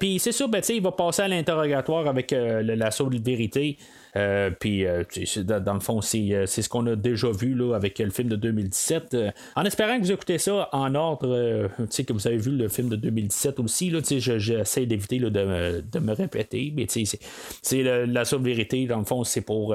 [0.00, 3.76] Puis c'est sûr, ben, il va passer à l'interrogatoire avec euh, lasso de vérité.
[4.16, 5.02] Euh, puis, euh,
[5.44, 8.28] dans, le fond, c'est, euh, c'est ce qu'on a déjà vu là, avec le film
[8.28, 9.14] de 2017.
[9.14, 12.88] Euh, en espérant que vous écoutez ça en ordre, que vous avez vu le film
[12.88, 18.86] de 2017 aussi, là, j'essaie d'éviter de, de me répéter, mais c'est, la seule vérité,
[18.86, 19.74] dans le fond, c'est pour,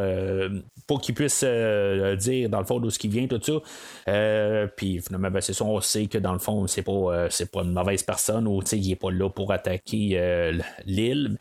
[0.88, 4.70] pour qu'il puisse euh, dire, dans le fond, d'où ce qui vient, tout ça.
[4.76, 7.74] Puis, finalement, ben, c'est ça, on sait que, dans le fond, c'est pas, pas une
[7.74, 10.52] mauvaise personne, ou, il est pas là pour attaquer
[10.86, 11.38] l'île.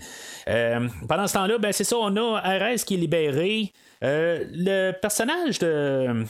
[0.46, 3.72] Pendant ce temps-là, ben, c'est ça, on a Ares qui est libéré.
[4.02, 6.24] Euh, le personnage de,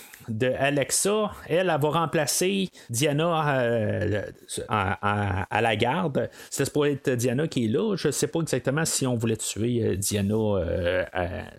[0.59, 4.23] Alexa, elle, elle va remplacer Diana euh,
[4.69, 6.29] à, la garde.
[6.51, 7.95] C'est supposé être Diana qui est là.
[7.95, 10.35] Je sais pas exactement si on voulait tuer euh, Diana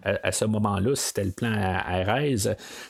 [0.04, 2.36] à, ce moment-là, si c'était le plan à, Erez.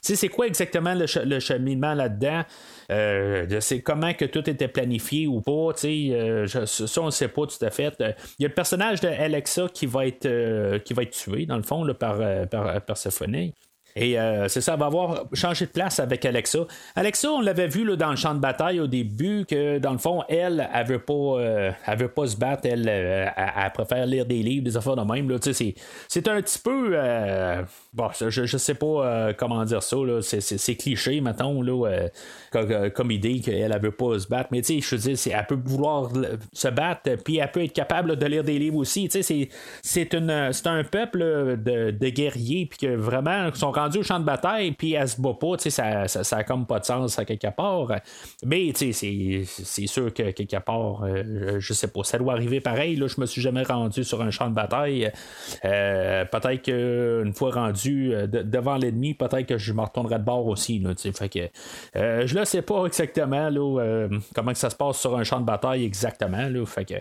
[0.02, 2.44] C'est quoi exactement le, le cheminement là-dedans?
[2.92, 7.12] Euh, je sais comment que tout était planifié ou pas, euh, je- ça on ne
[7.12, 7.94] sait pas tout à fait.
[8.02, 11.12] Euh, Il y a le personnage de Alexa qui va être euh, qui va être
[11.12, 13.52] tué dans le fond là, par, euh, par Persephone.
[14.00, 16.60] Et euh, c'est ça, elle va avoir changé de place avec Alexa.
[16.96, 19.98] Alexa, on l'avait vu là, dans le champ de bataille au début, que dans le
[19.98, 24.06] fond, elle, elle veut pas, euh, veut pas se battre, elle, euh, elle, elle préfère
[24.06, 25.30] lire des livres, des affaires de même.
[25.30, 25.76] Là, c'est,
[26.08, 26.92] c'est un petit peu.
[26.94, 27.62] euh,
[27.94, 29.98] bon, je, je sais pas comment dire ça.
[29.98, 32.08] Là, c'est, c'est, cliché, mettons, là,
[32.96, 34.48] comme, idée qu'elle, elle veut pas se battre.
[34.54, 36.10] Mais tu sais, je veux dire, c'est, elle peut vouloir
[36.54, 39.10] se battre, puis elle peut être capable de lire des livres aussi.
[39.10, 39.50] Tu sais, c'est,
[39.82, 41.20] c'est, une, c'est un peuple
[41.58, 45.20] de, de guerriers, puis que vraiment, sont rendus au champ de bataille, puis elle se
[45.20, 45.58] bat pas.
[45.58, 47.88] Ça, ça, ça a comme pas de sens à quelque part.
[48.46, 52.96] Mais c'est, c'est sûr que quelque part, euh, je sais pas, ça doit arriver pareil.
[52.96, 55.12] Là, je me suis jamais rendu sur un champ de bataille.
[55.66, 60.24] Euh, peut-être qu'une fois rendu euh, de- devant l'ennemi, peut-être que je me retournerai de
[60.24, 60.80] bord aussi.
[60.80, 61.40] Là, fait que,
[61.96, 65.24] euh, je ne sais pas exactement là, euh, comment que ça se passe sur un
[65.24, 66.48] champ de bataille exactement.
[66.50, 66.94] Là, fait que,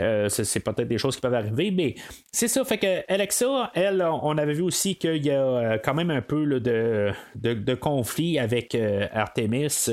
[0.00, 1.94] euh, c'est, c'est peut-être des choses qui peuvent arriver, mais
[2.32, 2.64] c'est ça.
[2.64, 6.22] Fait que Alexa, elle, on avait vu aussi qu'il y a euh, quand même un
[6.22, 9.90] peu de, de, de conflit avec euh, Artemis.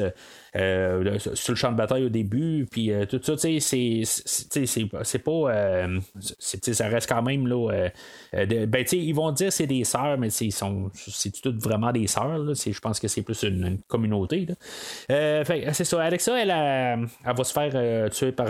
[0.56, 5.20] Euh, sur le champ de bataille au début, puis euh, tout ça, tu sais, c'est-
[5.20, 5.32] pas.
[5.32, 7.88] euh, ça reste quand même, là.
[8.34, 11.92] ben, tu sais, ils vont dire c'est des sœurs, mais c'est sont- c'est toutes vraiment
[11.94, 14.46] des sœurs, Je pense que c'est plus une, communauté,
[15.08, 16.02] c'est ça.
[16.04, 18.48] Alexa, elle, elle, va se faire tuer par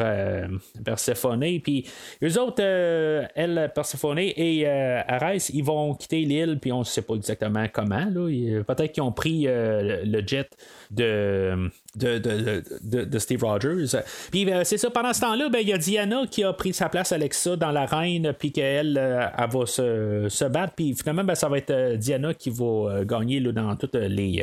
[0.83, 1.85] Perséphone, puis
[2.23, 7.13] eux autres, elle, Perséphone et Arès, ils vont quitter l'île, puis on ne sait pas
[7.15, 10.49] exactement comment, Peut-être qu'ils ont pris le jet
[10.89, 13.85] de, de, de, de- de Steve Rogers.
[14.31, 16.73] Puis euh, c'est ça, pendant ce temps-là, ben, il y a Diana qui a pris
[16.73, 21.23] sa place Alexa dans l'arène, puis qu'elle euh, elle va se, se battre, puis finalement,
[21.23, 24.41] ben, ça va être euh, Diana qui va gagner dans toutes les.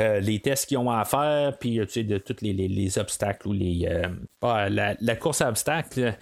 [0.00, 3.88] Euh, les tests qu'ils ont à faire, puis de tous les, obstacles ou les
[4.42, 6.14] la, course à obstacles.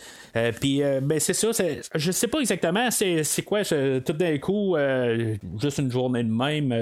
[0.61, 1.49] puis ben c'est ça,
[1.95, 4.77] je sais pas exactement c'est, quoi tout d'un coup,
[5.61, 6.73] juste une journée de même,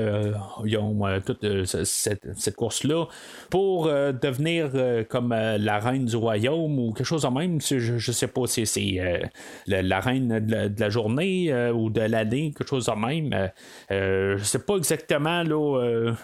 [0.64, 3.06] ils ont toute cette, course-là
[3.48, 4.70] pour devenir
[5.08, 7.60] comme la reine du royaume ou quelque chose de même.
[7.60, 9.22] Je, je sais pas si c'est
[9.66, 13.50] la, reine de la, journée ou de l'année, quelque chose de même.
[13.90, 16.14] Euh, je sais pas exactement là, euh,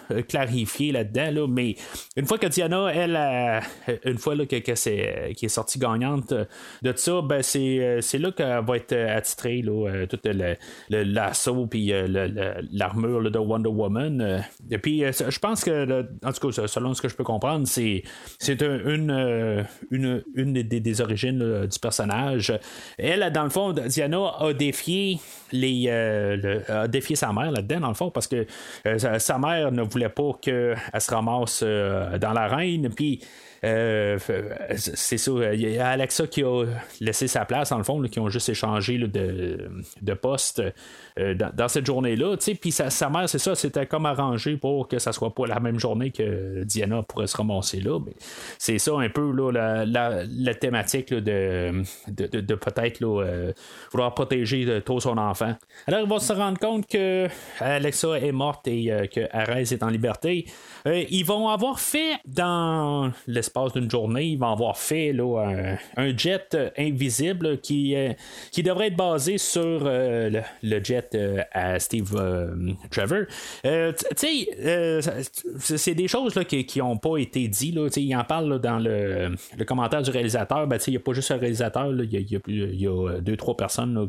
[0.91, 1.75] là-dedans, mais
[2.15, 3.17] une fois que Diana, elle,
[4.05, 6.33] une fois là, que, c'est, qui est sortie gagnante
[6.81, 10.55] de ça, ben c'est, là qu'elle va être attitrée, là, tout le,
[10.89, 11.91] l'assaut puis
[12.71, 14.43] l'armure de Wonder Woman.
[14.69, 18.03] Et puis, je pense que, en tout cas, selon ce que je peux comprendre, c'est,
[18.39, 22.53] c'est une, une, une des, origines du personnage.
[22.97, 25.19] Elle, dans le fond, Diana a défié
[25.51, 28.45] les, euh, a sa mère là-dedans, dans le fond, parce que
[28.85, 32.89] euh, sa mère ne voulait pas qu'elle se ramasse euh, dans l'arène.
[32.89, 33.21] Puis
[33.63, 34.17] euh,
[34.75, 35.31] c'est ça.
[35.53, 36.65] Il y a Alexa qui a
[36.99, 39.69] laissé sa place, dans le fond, qui ont juste échangé de,
[40.01, 40.61] de, poste
[41.19, 42.35] euh, dans, cette journée-là.
[42.61, 45.79] Puis sa, mère, c'est ça, c'était comme arrangé pour que ça soit pas la même
[45.79, 47.99] journée que Diana pourrait se ramasser là.
[48.57, 53.53] c'est ça un peu là, la, thématique de, de, peut-être euh,
[53.91, 55.55] vouloir protéger tôt son enfant.
[55.87, 57.27] Alors, il va se rendre compte que
[57.59, 60.45] Alexa est morte et que Arès est en liberté.
[61.09, 66.17] Ils vont avoir fait dans le l'espace d'une journée, ils vont avoir fait là, un,
[66.17, 68.13] jet invisible qui, euh,
[68.51, 72.19] qui devrait être basé sur euh, le, jet euh, à Steve
[72.89, 73.25] Trevor.
[75.59, 77.75] c'est des choses là, qui n'ont pas été dites.
[77.75, 80.65] Là, il en parle dans le, le, commentaire du réalisateur.
[80.67, 84.07] Ben, il n'y a pas juste un réalisateur, il y, a deux, trois personnes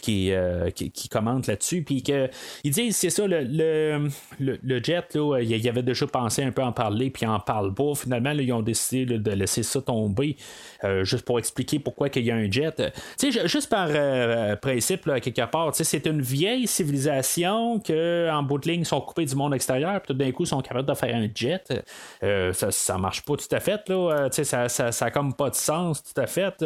[0.00, 0.32] qui,
[0.74, 1.84] qui, commentent là-dessus.
[1.88, 6.62] Ils disent, c'est ça, le, le, le jet, il y avait déjà pensé un peu
[6.62, 7.94] en parler, puis en parle pas.
[7.94, 10.36] Finalement, ils ont décidé de laisser ça tomber
[10.84, 12.92] euh, juste pour expliquer pourquoi il y a un jet.
[13.18, 18.58] Tu sais, juste par euh, principe, quelque part, c'est une vieille civilisation que en bout
[18.58, 21.14] de ligne sont coupés du monde extérieur, puis tout d'un coup sont capables de faire
[21.14, 21.84] un jet.
[22.22, 24.28] Euh, ça, ça marche pas tout à fait, là.
[24.30, 26.64] ça, ça, ça a comme pas de sens tout à fait.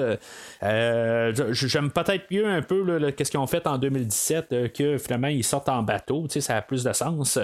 [1.53, 5.69] J'aime peut-être mieux un peu qu'est-ce qu'ils ont fait en 2017 que finalement ils sortent
[5.69, 6.27] en bateau.
[6.29, 7.39] Ça a plus de sens.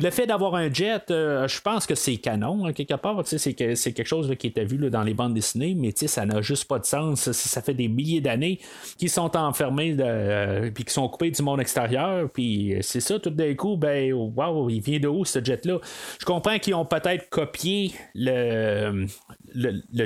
[0.00, 1.10] Le fait d'avoir un jet,
[1.46, 3.22] je pense que c'est canon, hein, quelque part.
[3.24, 6.42] C'est que c'est quelque chose qui était vu dans les bandes dessinées, mais ça n'a
[6.42, 7.30] juste pas de sens.
[7.32, 8.60] Ça, fait des milliers d'années
[8.98, 12.28] qu'ils sont enfermés de, euh, puis qui sont coupés du monde extérieur.
[12.30, 15.78] Puis c'est ça, tout d'un coup, ben wow, il vient de où ce jet-là?
[16.18, 19.06] Je comprends qu'ils ont peut-être copié le,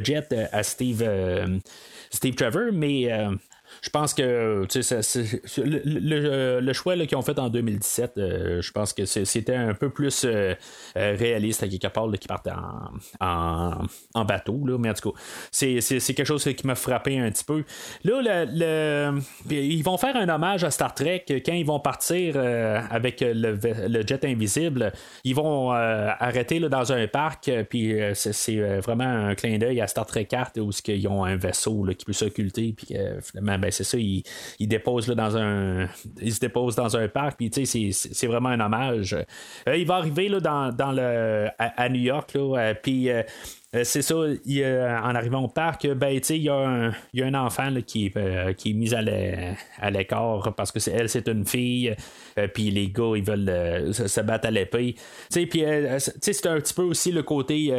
[0.03, 1.59] jet à Steve, euh,
[2.37, 3.31] Trevor, mais euh,
[3.83, 4.67] je pense que
[5.59, 9.91] le, le, choix qu'ils ont fait en 2017, euh, je pense que c'était un peu
[9.91, 10.55] plus euh,
[10.97, 12.51] euh, réaliste à quelque qui partait
[13.21, 13.79] en,
[14.15, 14.67] en, bateau.
[14.67, 15.19] Là, mais en tout cas,
[15.51, 15.81] c'est,
[16.15, 17.65] quelque chose qui m'a frappé un petit peu.
[18.05, 23.21] Là, le, ils vont faire un hommage à Star Trek quand ils vont partir avec
[23.21, 24.93] le, jet invisible.
[25.25, 30.27] Ils vont arrêter dans un parc, puis c'est, vraiment un clin d'œil à Star Trek
[30.27, 34.23] 4 où ils ont un vaisseau qui peut s'occulter, puis finalement, ben, c'est ça, il,
[34.59, 35.89] il dépose dans un.
[36.21, 39.17] Il se dépose dans un parc, puis tu sais, c'est vraiment un hommage.
[39.67, 43.23] Euh, il va arriver là, dans, dans le, à, New York, là, euh, puis euh,
[43.83, 46.93] c'est ça, en arrivant au parc, ben, il y, a
[47.27, 51.47] un enfant qui, euh, qui est mis à l'écart parce que c'est, elle, c'est une
[51.47, 51.95] fille,
[52.39, 54.95] euh, puis les gars, ils veulent se, battre à l'épée.
[55.33, 55.65] Puis,
[56.21, 57.73] c'est un petit peu aussi le côté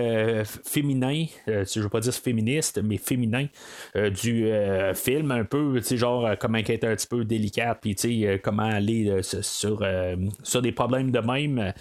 [0.65, 3.47] féminin, je veux pas dire féministe, mais féminin
[3.95, 4.51] du
[4.93, 7.95] film, un peu, genre, comment être un petit peu délicate, puis
[8.43, 9.85] comment aller sur,
[10.43, 11.73] sur des problèmes de même.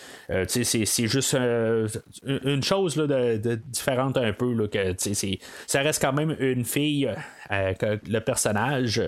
[0.47, 3.61] c'est, juste une chose là, de, de
[4.07, 4.53] un peu.
[4.53, 4.95] Là, que,
[5.67, 7.11] ça reste quand même une fille,
[7.51, 9.03] euh, que le personnage.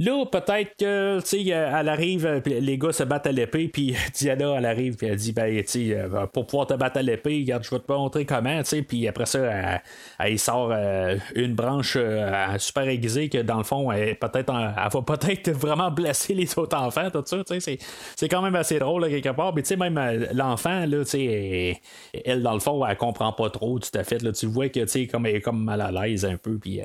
[0.00, 3.94] Là, peut-être que, tu sais, elle arrive, euh, les gars se battent à l'épée, puis
[4.14, 7.40] Diana, elle arrive, puis elle dit, ben, tu euh, pour pouvoir te battre à l'épée,
[7.42, 9.82] regarde, je vais te montrer comment, tu sais, puis après ça,
[10.18, 11.98] elle, sort euh, une branche
[12.56, 16.78] super aiguisée que, dans le fond, elle, peut-être, elle va peut-être vraiment blesser les autres
[16.78, 17.78] enfants, tout ça, tu sais,
[18.16, 20.00] c'est quand même assez drôle, quelque part, mais tu sais, même
[20.32, 21.78] l'enfant, là, tu sais,
[22.24, 24.80] elle, dans le fond, elle comprend pas trop tout à fait, là, tu vois que,
[24.80, 26.80] tu sais, comme elle est comme mal à l'aise un peu, puis,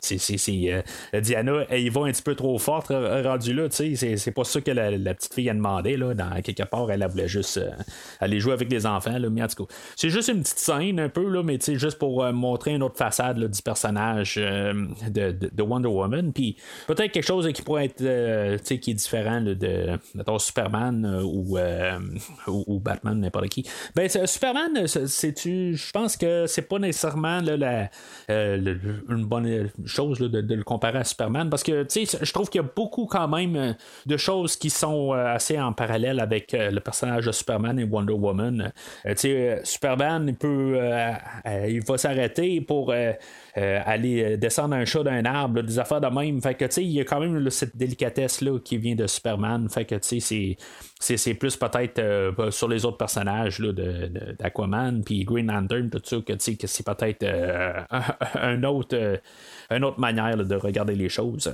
[0.00, 4.30] c'est Diana, elle va un petit peu trop trop forte rendue là, tu sais, c'est
[4.30, 7.60] pas ça que la, petite fille a demandé, là, dans quelque part, elle, voulait juste
[8.20, 11.00] aller jouer avec les enfants, là, mais en tout cas, c'est juste une petite scène
[11.00, 15.62] un peu, là, mais tu juste pour montrer une autre façade du personnage de, de,
[15.62, 19.98] Wonder Woman, puis peut-être quelque chose qui pourrait être, tu sais, qui est différent de,
[20.14, 21.56] mettons, Superman ou,
[22.46, 23.66] ou, Batman, n'importe qui.
[23.94, 27.90] Ben, Superman, c'est tu, je pense que c'est pas nécessairement la,
[28.28, 31.48] une bonne chose de, le comparer à Superman.
[31.50, 33.72] Parce que je trouve qu'il y a beaucoup quand même euh,
[34.06, 37.84] de choses qui sont euh, assez en parallèle avec euh, le personnage de Superman et
[37.84, 38.72] Wonder Woman.
[39.64, 40.78] Superman, il peut,
[41.68, 42.92] il va s'arrêter pour
[43.54, 46.40] aller descendre un chat d'un arbre, des affaires de même.
[46.40, 49.68] Fait que il y a quand même cette délicatesse là qui vient de Superman.
[49.68, 50.56] Fait que c'est
[51.00, 56.66] c'est plus peut-être sur les autres personnages d'Aquaman puis Green Lantern tout ça que, que
[56.66, 57.26] c'est peut-être
[58.34, 59.20] un autre
[59.70, 61.52] une autre manière de regarder les choses.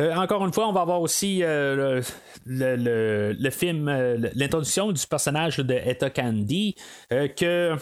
[0.00, 2.00] Euh, encore une fois, on va avoir aussi euh,
[2.46, 6.76] le, le, film, euh, l'introduction du personnage de Etta Candy,
[7.10, 7.74] que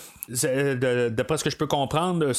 [1.10, 2.32] d'après ce que je peux comprendre,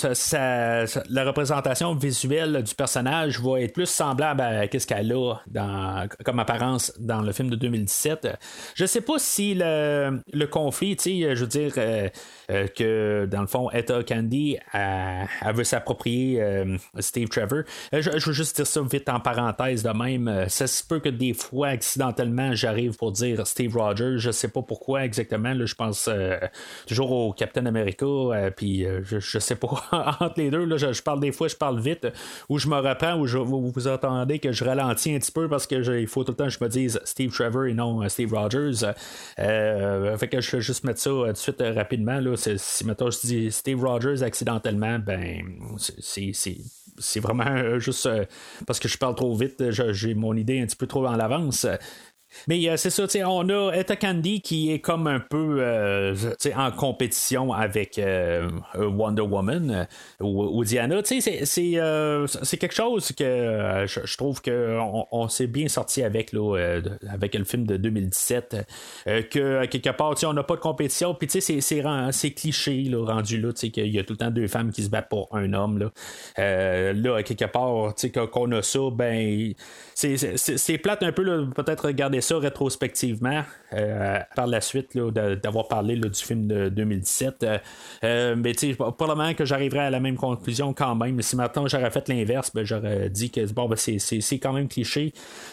[1.10, 6.40] la représentation visuelle du personnage va être plus semblable à ce qu'elle a dans, comme
[6.40, 8.30] apparence dans le film de 2017.
[8.74, 14.04] Je sais pas si le, le conflit, je veux dire que dans le fond, Etta
[14.04, 16.42] Candy elle, veut s'approprier
[17.00, 17.64] Steve Trevor.
[17.94, 20.28] Je veux juste dire ça vite en parenthèse de même.
[20.28, 24.18] Euh, ça se peut que des fois, accidentellement, j'arrive pour dire Steve Rogers.
[24.18, 25.54] Je sais pas pourquoi exactement.
[25.54, 26.38] Là, je pense euh,
[26.88, 28.06] toujours au Captain America.
[28.06, 29.84] Euh, puis je, sais pas.
[30.20, 32.08] entre les deux, là, je, parle des fois, je parle vite.
[32.50, 35.48] Ou je me reprends, ou je, vous, vous entendez que je ralentis un petit peu
[35.48, 38.08] parce que il faut tout le temps que je me dise Steve Trevor et non
[38.10, 38.94] Steve Rogers.
[39.38, 42.20] fait que je vais juste mettre ça tout de suite rapidement.
[42.20, 42.36] Là.
[42.36, 45.44] Si maintenant je dis Steve Rogers accidentellement, ben
[45.78, 46.58] c'est
[46.98, 48.26] c'est vraiment euh, juste euh,
[48.66, 51.66] parce que je parle trop vite, j'ai mon idée un petit peu trop en l'avance.
[52.48, 56.16] Mais euh, c'est ça, on a Etta Candy qui est comme un peu euh,
[56.56, 59.88] en compétition avec euh, Wonder Woman
[60.20, 61.02] ou, Diana.
[61.04, 61.22] C'est
[62.60, 67.66] quelque chose que je trouve qu'on on, s'est bien sorti avec, là, avec le film
[67.66, 68.68] de 2017.
[69.06, 71.16] que quelque part, on n'a pas de compétition.
[71.16, 74.84] Puis c'est cliché là, rendu là, qu'il y a tout le temps deux femmes qui
[74.84, 75.78] se battent pour un homme.
[75.78, 77.94] Là, là quelque part,
[78.32, 79.54] qu'on a ça, ben
[79.96, 83.44] c'est plate un peu, peut-être regarder ça rétrospectivement
[83.74, 87.44] euh, par la suite d'avoir parlé du film de 2017.
[87.44, 87.58] Euh,
[88.06, 91.22] euh, mais tu sais, probablement que j'arriverai à la même conclusion quand même.
[91.22, 95.12] Si maintenant j'aurais fait l'inverse, ben, j'aurais dit que bon, ben, c'est quand même cliché.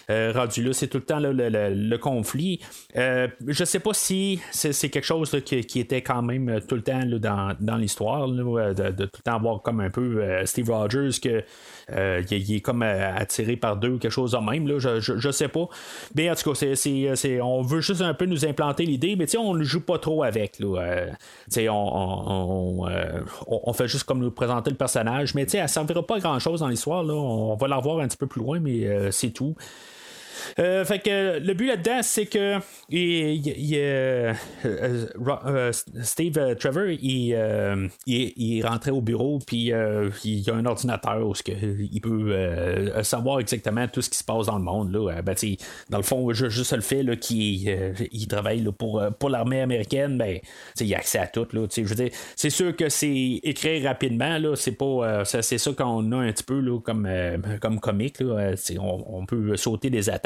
[0.08, 2.60] rendu là, c'est tout le temps le, conflit.
[2.94, 7.00] je sais pas si c'est quelque chose qui, était quand même tout le temps
[7.60, 11.42] dans, l'histoire, de, tout le temps avoir comme un peu Steve Rogers que
[12.30, 14.68] il, est comme attiré par deux ou quelque chose de même.
[14.68, 15.68] Là, je, je, sais pas.
[16.14, 19.55] Mais en tout cas, c'est, on veut juste un peu nous implanter l'idée, mais on
[19.55, 20.59] ne joue pas trop avec.
[20.61, 21.11] Là, euh,
[23.50, 26.38] on, fait juste comme nous présenter le personnage, mais elle ne servira pas à grand
[26.38, 27.05] chose dans l'histoire.
[27.05, 29.55] On va la revoir un petit peu plus loin, mais c'est tout.
[30.59, 32.59] Euh, fait que le but là-dedans, c'est que
[32.89, 34.32] il, euh,
[34.64, 35.72] euh,
[36.03, 39.72] Steve Trevor, il, il, est rentré au bureau, puis
[40.24, 44.59] il a un ordinateur où il peut savoir exactement tout ce qui se passe dans
[44.59, 44.93] le monde.
[44.93, 45.22] Là.
[45.22, 45.35] Ben,
[45.91, 50.39] dans le fond, juste le fait qu'il travaille pour, pour l'armée américaine, ben,
[50.80, 51.47] il a accès à tout.
[52.37, 57.09] C'est sûr que c'est écrit rapidement, c'est ça qu'on a un petit peu là, comme,
[57.61, 58.20] comme comique.
[58.20, 60.23] Là, on, on, peut sauter des attaques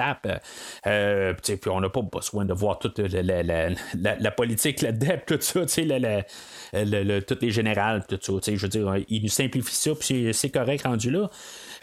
[0.87, 5.61] euh, puis on n'a pas besoin de voir toute la, politique là-dedans, tout ça,
[6.73, 8.53] le, toutes les générales, tout ça.
[8.55, 11.31] Je veux dire, il nous simplifie ça, puis c'est correct rendu là.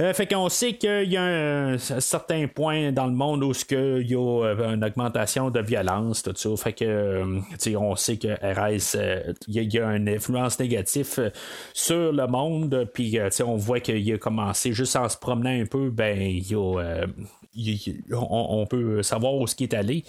[0.01, 4.07] Euh, fait qu'on sait qu'il y a un, certain point dans le monde où il
[4.09, 6.49] y a euh, une augmentation de violence, tout ça.
[6.57, 7.23] Fait que,
[7.77, 8.97] on sait que RS,
[9.47, 11.31] il y, a une influence négative
[11.73, 15.89] sur le monde, puis on voit qu'il a commencé juste en se promenant un peu,
[15.89, 17.05] ben, il y a,
[18.11, 20.03] on, peut savoir où ce qui est allé.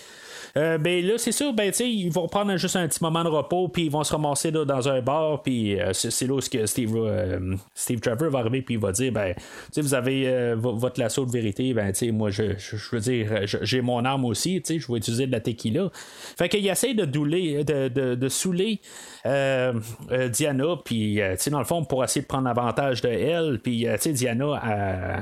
[0.57, 3.69] Euh, ben là, c'est sûr, ben, ils vont prendre juste un petit moment de repos,
[3.69, 7.57] puis ils vont se ramasser dans un bar, puis euh, c'est là où Steve, euh,
[7.75, 9.35] Steve Trevor va arriver, puis il va dire ben,
[9.77, 12.55] vous avez votre lasso de vérité, ben, moi, je,
[12.93, 15.91] veux dire, j'ai mon arme aussi, je vais utiliser de la tequila.
[15.93, 18.81] Fait qu'il essaie de, douler, de, de, saouler
[19.25, 21.21] Diana, puis,
[21.51, 25.21] dans le fond, pour essayer de prendre avantage de elle, puis, Diana a,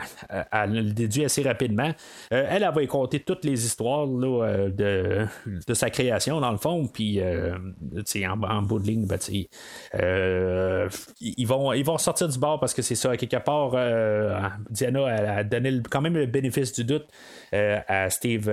[0.51, 1.93] a, le déduit assez rapidement.
[2.31, 2.83] Elle, elle va
[3.19, 5.27] toutes les histoires là, de,
[5.67, 7.21] de, sa création, dans le fond, puis
[8.27, 9.19] en, en bout de ligne, ben,
[11.21, 13.73] ils, vont, ils vont sortir du bord parce que c'est ça, à quelque part,
[14.71, 17.07] Diana a donné quand même le bénéfice du doute
[17.53, 18.51] à Steve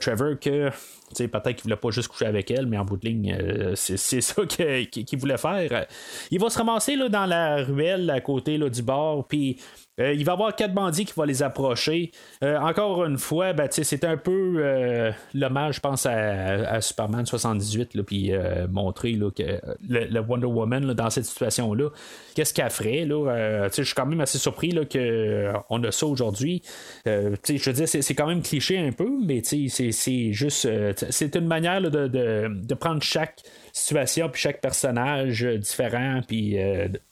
[0.00, 0.70] Trevor que
[1.14, 3.96] peut-être qu'il voulait pas juste coucher avec elle, mais en bout de ligne, euh, c'est,
[3.96, 5.86] ça qu'il voulait faire.
[6.30, 9.58] Il va se ramasser là, dans la ruelle à côté là, du bord, puis
[10.00, 12.12] euh, il va y avoir quatre bandits qui vont les approcher.
[12.42, 18.02] Euh, encore une fois, ben, c'est un peu euh, l'hommage, je pense, à, Superman 78,
[18.02, 18.32] puis
[18.70, 21.90] montrer là, que le, Wonder Woman dans cette situation-là,
[22.34, 23.06] qu'est-ce qu'elle ferait.
[23.06, 26.62] Je suis quand même assez surpris qu'on a ça aujourd'hui.
[27.04, 30.68] je veux dire, c'est, quand même cliché un peu, mais c'est, juste.
[31.10, 36.56] c'est une manière de, prendre chaque situation puis chaque personnage différent puis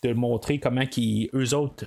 [0.02, 1.86] de montrer comment qui eux autres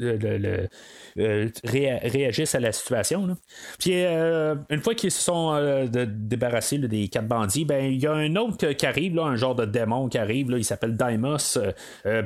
[0.00, 3.36] euh, réagissent à la situation.
[3.78, 8.06] Puis euh, une fois qu'ils se sont euh, débarrassés des quatre bandits, ben il y
[8.06, 11.58] a un autre qui arrive, un genre de démon qui arrive, il s'appelle Daimos.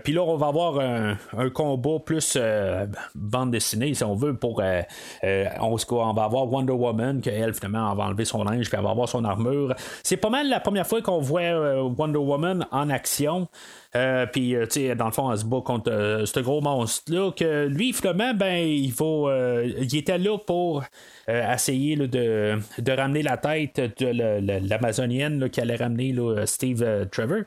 [0.04, 1.16] Puis là, on va avoir un,
[1.50, 2.38] combat plus
[3.14, 8.04] bande dessinée, si on veut, pour on, on, va avoir Wonder Woman, qu'elle finalement va
[8.04, 9.74] enlever son linge, puis elle va avoir son armure.
[10.02, 13.48] C'est pas mal la première fois qu'on voit Wonder Woman en action.
[13.96, 16.60] Euh, puis, euh, tu sais, dans le fond, elle se bat contre euh, ce gros
[16.60, 17.30] monstre-là.
[17.30, 19.30] Que lui, finalement, ben, il faut.
[19.32, 20.84] il était là pour
[21.26, 26.14] essayer de, de, ramener la tête de l'Amazonienne qui allait ramener
[26.44, 27.44] Steve Trevor.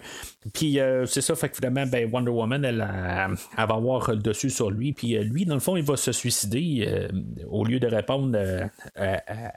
[0.53, 4.71] Puis c'est ça, fait que finalement, ben, Wonder Woman, elle, va avoir le dessus sur
[4.71, 4.93] lui.
[4.93, 7.07] Puis lui, dans le fond, il va se suicider
[7.49, 8.37] au lieu de répondre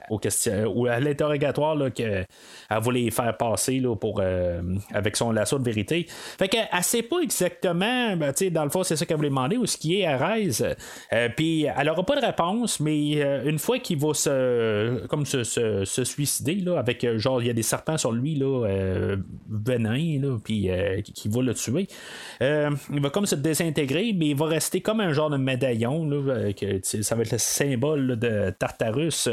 [0.09, 2.27] aux questions ou à l'interrogatoire qu'elle
[2.79, 4.21] voulait faire passer là, pour,
[4.93, 6.05] avec son lasso de vérité.
[6.37, 9.57] Fait qu'elle ne sait pas exactement, ben, dans le fond, c'est ça qu'elle voulait demander,
[9.57, 10.75] où ce qui est à Rez.
[11.35, 15.43] Puis elle n'aura pas de réponse, mais une fois qu'il va se, comme se,
[16.03, 19.17] suicider, là, avec euh, genre, il y a des serpents sur lui, là, euh,
[19.49, 21.87] venin, puis euh, qui, va le tuer.
[22.41, 26.53] il va comme se désintégrer, mais il va rester comme un genre de médaillon, là,
[26.53, 29.29] que, ça va être le symbole de Tartarus.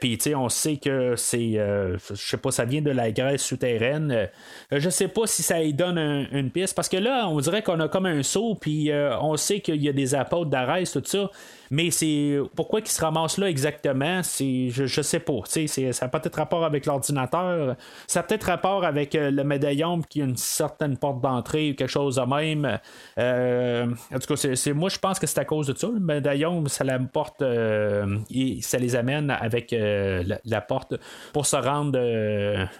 [0.00, 4.28] puis, on sait que c'est, je sais pas, ça vient de la Grèce souterraine.
[4.70, 5.98] je sais pas si ça y donne
[6.32, 8.90] une parce que là, on dirait qu'on a comme un saut, puis
[9.20, 11.30] on sait qu'il y a des apôtres d'Arès, tout ça.
[11.70, 15.40] Mais c'est pourquoi il se ramasse là exactement, je, je sais pas.
[15.46, 17.76] Ça a peut-être rapport avec l'ordinateur.
[18.06, 21.74] Ça a peut-être rapport avec euh, le médaillon qui a une certaine porte d'entrée ou
[21.74, 22.78] quelque chose de même.
[23.18, 25.88] Euh, en tout cas, moi je pense que c'est à cause de ça.
[25.88, 28.18] Le médaillon, ça la porte euh,
[28.60, 30.94] ça les amène avec la, porte
[31.32, 31.98] pour se rendre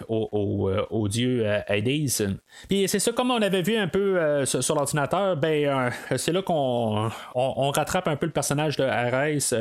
[0.08, 2.38] au, au, dieu Hades.
[2.68, 7.10] Puis c'est ça, comme on avait vu un peu sur, l'ordinateur, ben c'est là qu'on
[7.34, 9.54] on rattrape un peu le personnage de Arès.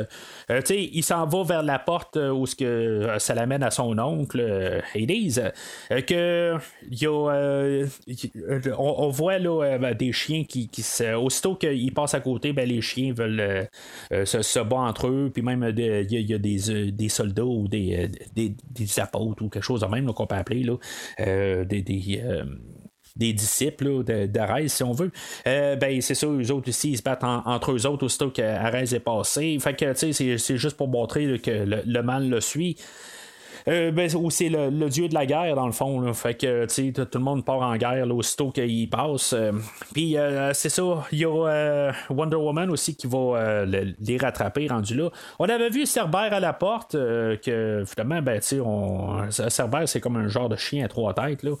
[0.50, 3.98] Euh, il s'en va vers la porte euh, où que, euh, ça l'amène à son
[3.98, 4.40] oncle,
[4.94, 5.52] Hades.
[6.06, 6.56] que
[8.78, 12.80] on, voit là, ben, des chiens qui, qui aussitôt qu'ils passent à côté, ben, les
[12.80, 13.68] chiens veulent
[14.10, 18.08] se, se battre entre eux, puis même il y, a des, des soldats ou des,
[18.34, 20.76] des, apôtres ou quelque chose de même qu'on peut appeler là,
[21.64, 21.82] des
[23.16, 25.10] des disciples d'Arès, si on veut,
[25.46, 28.92] euh, ben c'est ça, eux autres aussi, ils se battent entre eux autres aussitôt qu'Arès
[28.92, 29.56] est passé.
[29.60, 32.76] Fait que, tu sais, c'est juste pour montrer que le, mal le suit.
[33.68, 36.12] Euh, ben, c'est le, dieu de la guerre, dans le fond.
[36.14, 39.32] Fait que, tout le monde part en guerre là, aussitôt qu'il passe.
[39.32, 39.52] Euh,
[39.92, 44.94] puis, euh, c'est ça, il y a Wonder Woman aussi qui va les rattraper, rendu
[44.94, 45.10] là.
[45.38, 49.30] On avait vu Cerbère à la porte, que finalement, ben, tu sais, on...
[49.30, 51.42] C'est comme un genre de chien à trois têtes.
[51.42, 51.52] Là.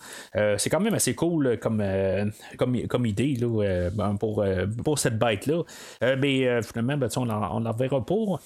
[0.58, 1.82] c'est quand même assez cool comme,
[2.56, 4.44] comme, comme idée là, ben, pour,
[4.84, 5.62] pour cette bête-là.
[6.16, 8.40] mais finalement, ben, on ne la verra pas.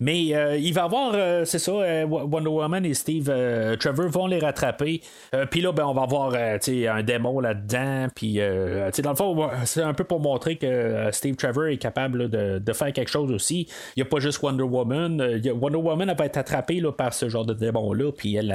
[0.00, 3.32] Mais euh, il va avoir, euh, c'est ça, euh, Wonder Woman et Steve
[3.78, 5.00] Trevor vont les rattraper.
[5.50, 8.08] puis là, ben, on va avoir un démon là-dedans.
[8.14, 12.72] Puis, dans le fond, c'est un peu pour montrer que Steve Trevor est capable de,
[12.72, 13.66] faire quelque chose aussi.
[13.96, 15.40] Il n'y a pas juste Wonder Woman.
[15.60, 18.12] Wonder Woman va être attrapée là, par ce genre de démon-là.
[18.12, 18.54] Puis elle,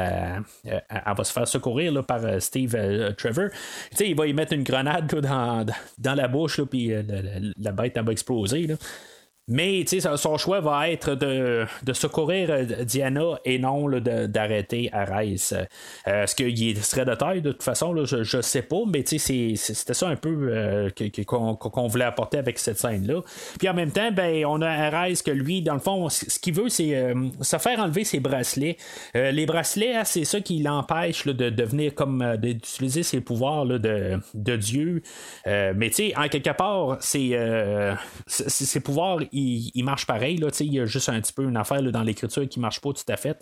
[0.64, 2.78] va se faire secourir là, par Steve
[3.18, 3.50] Trevor.
[4.00, 5.66] il va y mettre une grenade dans,
[5.98, 6.62] dans la bouche.
[6.64, 6.92] Puis
[7.58, 8.68] la, bête va exploser.
[9.48, 9.54] Là.
[9.54, 9.86] Mais
[10.16, 15.54] son choix va être de, secourir euh, Diana et non d'arrêter Arès.
[15.54, 18.06] Euh, Est-ce qu'il serait de taille de toute façon?
[18.06, 20.90] je ne sais pas, mais c'était ça un peu euh,
[21.26, 23.22] qu'on voulait apporter avec cette scène-là.
[23.60, 26.54] Puis en même temps, ben, on a Arès que lui, dans le fond, ce qu'il
[26.54, 28.78] veut, c'est se faire enlever ses bracelets.
[29.14, 34.56] les bracelets, hein, c'est ça qui l'empêche de devenir comme d'utiliser ses pouvoirs de, de
[34.56, 35.02] Dieu.
[35.46, 37.40] mais en quelque part, ses
[38.84, 40.38] pouvoirs il, marche pareil.
[40.38, 42.92] Là, il y a juste un petit peu une affaire dans l'écriture qui marche pas
[42.94, 43.38] tout à fait.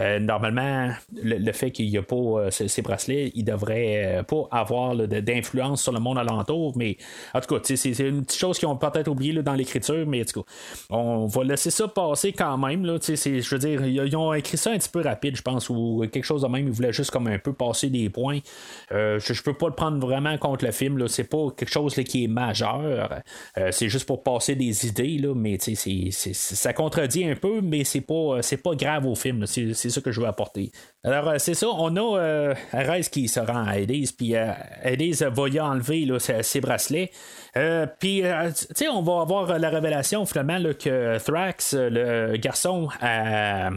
[0.00, 0.90] Euh, normalement,
[1.22, 6.00] le, fait qu'il n'y a pas ces, bracelets, il devrait pas avoir d'influence sur le
[6.00, 6.76] monde alentour.
[6.76, 6.96] Mais
[7.34, 10.06] en tout cas, c'est une petite chose qu'ils ont peut-être oublié dans l'écriture.
[10.06, 10.50] Mais en tout cas,
[10.90, 12.84] on va laisser ça passer quand même.
[12.86, 16.24] Je veux dire, ils ont écrit ça un petit peu rapide, je pense, ou quelque
[16.24, 16.66] chose de même.
[16.66, 18.40] Ils voulaient juste comme un peu passer des points.
[18.90, 21.06] je, je peux pas le prendre vraiment contre le film.
[21.08, 23.22] C'est pas quelque chose qui est majeur.
[23.58, 28.42] Euh, c'est juste pour passer des idées, mais ça contredit un peu, mais c'est pas,
[28.42, 29.46] c'est pas grave au film.
[29.46, 30.70] C'est, ça que je veux apporter.
[31.02, 31.68] Alors, euh, c'est ça.
[31.68, 32.54] On a euh,
[33.10, 34.52] qui se rend à Hades, puis euh,
[34.82, 37.10] Hades va y enlever là, ses, bracelets.
[37.98, 43.70] puis, tu sais, on va avoir la révélation finalement que Thrax, le garçon à,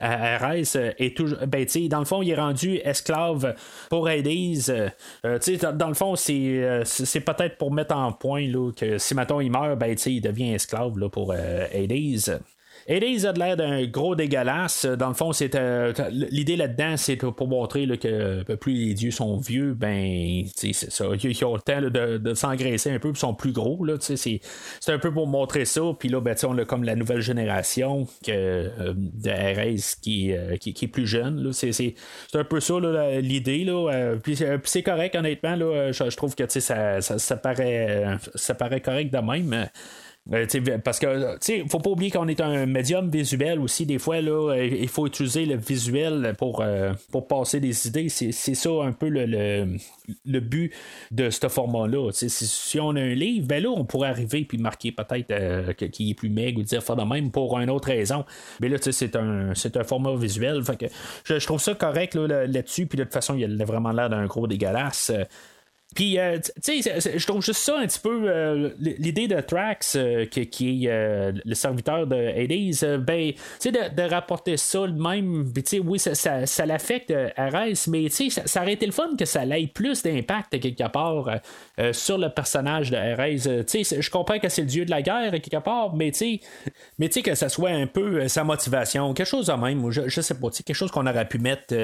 [0.00, 1.38] à est toujours.
[1.46, 3.54] Ben, dans le fond, il est rendu esclave
[3.90, 4.92] pour Hades.
[5.22, 9.50] dans, le fond, c'est, c'est peut-être pour mettre en point là, que si maintenant il
[9.50, 12.40] meurt, ben, il devient esclave là, pour euh, Hades.
[12.88, 14.86] Hades a l'air d'un gros dégueulasse.
[14.86, 19.10] Dans le fond, c'est euh, l'idée là-dedans, c'est pour montrer que euh, plus les dieux
[19.12, 21.04] sont vieux, ben c'est ça.
[21.22, 23.86] Ils ont le temps de, s'engraisser un peu, ils sont plus gros.
[24.00, 24.40] c'est,
[24.88, 25.82] un peu pour montrer ça.
[25.98, 31.06] Puis là, ben, on a comme la nouvelle génération que, de RS qui, est plus
[31.06, 31.52] jeune.
[31.52, 31.94] C'est,
[32.34, 32.74] un peu ça
[33.20, 33.66] l'idée.
[34.24, 35.56] Puis, c'est correct, honnêtement.
[35.56, 39.68] Je, trouve que ça, ça, paraît, ça paraît correct de même.
[40.24, 40.46] Ben,
[40.84, 43.86] parce que, tu faut pas oublier qu'on est un médium visuel aussi.
[43.86, 48.08] Des fois, là, il faut utiliser le visuel pour, euh, pour passer des idées.
[48.08, 49.26] C'est, ça un peu le,
[50.24, 50.72] le, but
[51.10, 52.10] de ce format-là.
[52.12, 56.10] Si, on a un livre, ben là, on pourrait arriver puis marquer peut-être euh, qu'il
[56.10, 58.24] est plus maigre ou dire faire de même pour une autre raison.
[58.60, 60.62] Mais là, c'est un, c'est un format visuel.
[60.78, 60.86] Que
[61.24, 62.86] je, trouve ça correct là, là-dessus.
[62.86, 65.10] Puis de toute façon, il a vraiment l'air d'un gros dégueulasse.
[65.94, 69.96] Puis, euh, tu sais, je trouve juste ça un petit peu euh, l'idée de Trax,
[69.96, 75.52] euh, qui, est le serviteur de Hades, ben, tu sais, de, rapporter ça de même,
[75.54, 76.14] tu sais, oui, ça,
[76.46, 80.02] ça, l'affecte RS, mais tu sais, ça, aurait été le fun que ça ait plus
[80.02, 81.28] d'impact quelque part
[81.92, 83.64] sur le personnage de RS.
[83.66, 86.18] Tu sais, je comprends que c'est le dieu de la guerre quelque part, mais tu
[86.18, 86.40] sais,
[86.98, 90.08] mais tu sais, que ça soit un peu sa motivation, quelque chose de même, je,
[90.08, 91.74] je sais pas, tu sais, quelque chose qu'on aurait pu mettre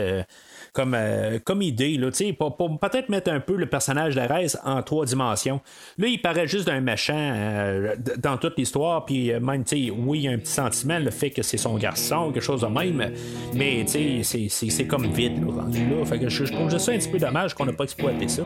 [0.78, 2.08] comme, euh, comme idée, là,
[2.38, 5.60] pour, pour peut-être mettre un peu le personnage d'Arès en trois dimensions.
[5.98, 10.24] Là, il paraît juste d'un méchant euh, dans toute l'histoire, puis euh, même, oui, il
[10.26, 13.10] y a un petit sentiment, le fait que c'est son garçon, quelque chose de même,
[13.54, 16.28] mais c'est comme vide, là, rendu là.
[16.28, 18.44] Je trouve ça un petit peu dommage qu'on n'a pas exploité ça.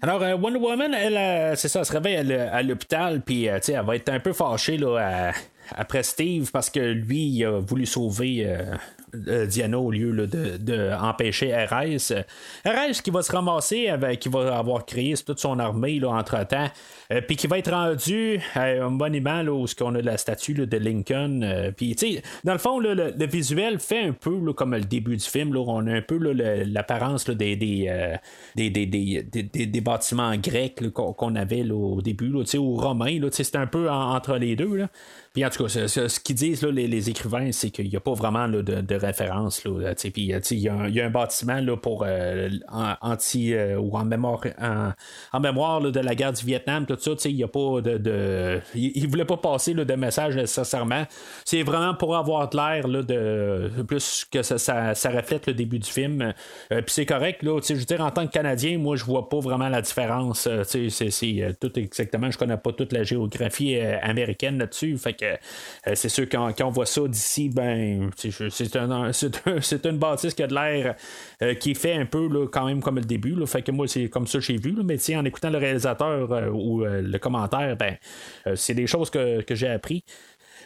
[0.00, 3.58] Alors, euh, Wonder Woman, elle, euh, c'est ça, elle se réveille à l'hôpital, puis euh,
[3.66, 5.32] elle va être un peu fâchée là,
[5.72, 8.48] après Steve parce que lui, il a voulu sauver
[9.28, 12.12] euh, Diana au lieu de, de, RS.
[12.64, 16.68] RS qui va se ramasser, avec, qui va avoir créé toute son armée entre-temps,
[17.12, 20.76] euh, puis qui va être rendu à un monument où on a la statue de
[20.76, 21.42] Lincoln.
[21.42, 21.96] Euh, puis,
[22.44, 25.52] dans le fond, le, visuel fait un peu comme le début du film.
[25.54, 32.32] Là, on a un peu l'apparence des des, des, bâtiments grecs qu'on avait au début,
[32.32, 33.18] ou romains.
[33.30, 34.76] C'est un peu entre les deux.
[34.76, 34.88] Là.
[35.32, 38.48] Puis en tout cas, ce, qu'ils disent les, écrivains, c'est qu'il n'y a pas vraiment
[38.48, 39.64] de, de, référence.
[39.64, 42.48] Là, puis il y, a un bâtiment là, pour euh,
[43.00, 44.40] anti euh, ou en mémoire
[45.32, 47.98] en, mémoire de la guerre du Vietnam, tout ça, il n'y a pas de.
[47.98, 51.04] de il, ne voulait pas passer de message nécessairement.
[51.44, 55.90] C'est vraiment pour avoir de l'air de plus que ça, ça, reflète le début du
[55.90, 56.22] film.
[56.72, 59.28] Euh, puis c'est correct, là, je veux dire, en tant que Canadien, moi je vois
[59.28, 60.48] pas vraiment la différence.
[60.64, 64.98] c'est, tout exactement, je connais pas toute la géographie américaine là-dessus.
[65.22, 65.36] Euh,
[65.94, 69.10] c'est sûr quand, on voit ça d'ici, ben c'est un,
[69.90, 70.94] une bâtisse qui a de l'air
[71.42, 73.34] euh, qui fait un peu là, quand même comme le début.
[73.34, 74.72] Là, fait que moi, c'est comme ça que j'ai vu.
[74.72, 77.96] Là, mais en écoutant le réalisateur euh, ou le commentaire, ben
[78.54, 80.04] c'est des choses que, que j'ai appris.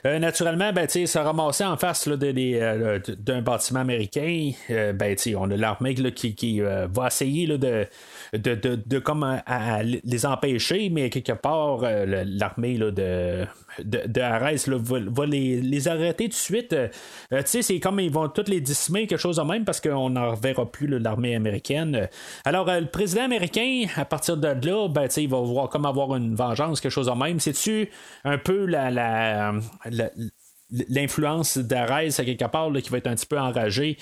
[0.05, 6.61] Naturellement, ben, se ramasser en face d'un bâtiment américain, ben, on a l'armée qui, qui
[6.61, 7.87] va essayer là, de,
[8.33, 13.47] de, de, de, comme à, les empêcher, mais quelque part, l'armée de,
[13.79, 16.73] de, de Arès va, les, arrêter tout de suite.
[16.73, 20.33] Euh, c'est comme ils vont tous les dissumer, quelque chose de même, parce qu'on n'en
[20.33, 22.09] reverra plus l'armée américaine.
[22.45, 26.15] Alors, euh, le président américain, à partir de là, ben, il va voir comme avoir
[26.17, 27.41] une vengeance, quelque chose de même.
[27.41, 27.91] C'est-tu
[28.25, 29.53] un peu la,
[29.91, 30.11] la,
[30.89, 33.97] l'influence d'Arès à quelque part qui va être un petit peu enragé.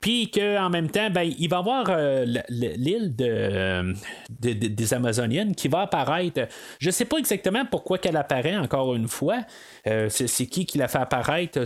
[0.00, 1.90] Puis qu'en même temps, ben, il va y avoir
[2.48, 3.94] l'île de,
[4.40, 6.48] des Amazoniennes qui va apparaître.
[6.78, 9.42] Je sais pas exactement pourquoi qu'elle apparaît encore une fois.
[9.84, 11.64] c'est qui qui l'a fait apparaître?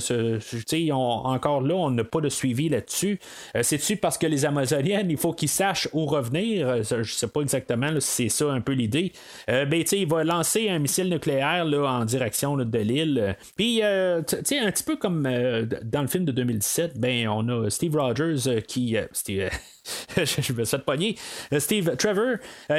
[0.92, 3.18] Encore là, on n'a pas de suivi là-dessus.
[3.62, 6.82] C'est-tu parce que les Amazoniennes, il faut qu'ils sachent où revenir?
[6.82, 9.12] Je sais pas exactement si c'est ça un peu l'idée.
[9.48, 13.36] ben, il va lancer un missile nucléaire là, en direction de l'île.
[13.56, 14.22] Puis, euh,
[14.58, 18.48] un petit peu comme euh, dans le film de 2017, ben, on a Steve Rogers
[18.48, 18.96] euh, qui.
[19.12, 19.50] Steve,
[20.16, 21.16] je me suis pogner.
[21.58, 22.36] Steve Trevor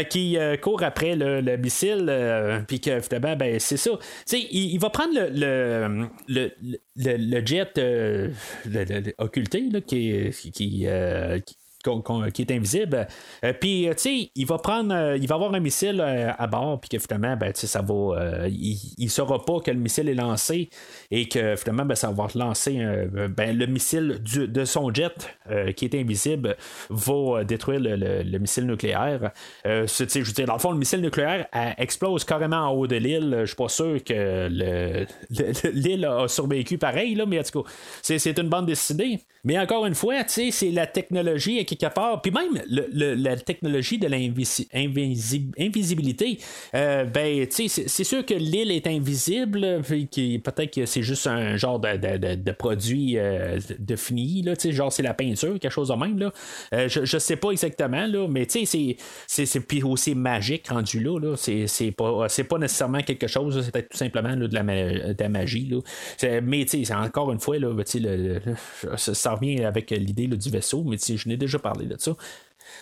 [0.09, 3.91] qui court après le, missile, puis que finalement, ben, c'est ça.
[3.91, 6.51] Tu sais, il, va prendre le, le,
[6.95, 7.79] le, jet
[9.17, 10.87] occulté là, qui
[11.85, 13.07] est invisible.
[13.43, 16.47] Euh, puis, euh, tu sais, il va prendre, euh, il va avoir un missile à
[16.47, 20.15] bord, puis que finalement, ben, ça va, il, ne saura pas que le missile est
[20.15, 20.69] lancé
[21.09, 22.79] et que finalement, ben, ça va lancer
[23.29, 25.37] ben, le missile de son jet
[25.75, 26.55] qui est invisible
[26.89, 29.31] va détruire le, missile nucléaire.
[29.65, 33.37] je veux dire, dans le fond, le missile nucléaire explose carrément en haut de l'île.
[33.41, 34.47] Je suis pas sûr que
[35.73, 37.69] l'île a survécu pareil, là, mais en tout cas,
[38.01, 39.21] c'est une bande dessinée.
[39.43, 42.21] Mais encore une fois, tu sais, c'est la technologie quelque part.
[42.21, 42.61] Puis même
[42.93, 46.39] la technologie de l'invisibilité,
[46.75, 52.35] euh, ben, c'est sûr que l'île est invisible, peut-être que c'est juste un genre de,
[52.35, 56.19] de, produit euh, défini, là, tu sais, genre c'est la peinture, quelque chose de même,
[56.19, 56.31] là.
[56.73, 58.97] Euh, je, je sais pas exactement, là, mais c'est
[59.83, 61.35] aussi magique rendu là, là.
[61.37, 65.69] C'est pas, pas nécessairement quelque chose, c'est peut-être tout simplement de, la, de la magie,
[65.69, 65.79] là.
[66.41, 67.69] Mais sais, encore une fois, là,
[68.97, 72.11] ça revient avec l'idée du vaisseau, mais je n'ai déjà parlé de ça.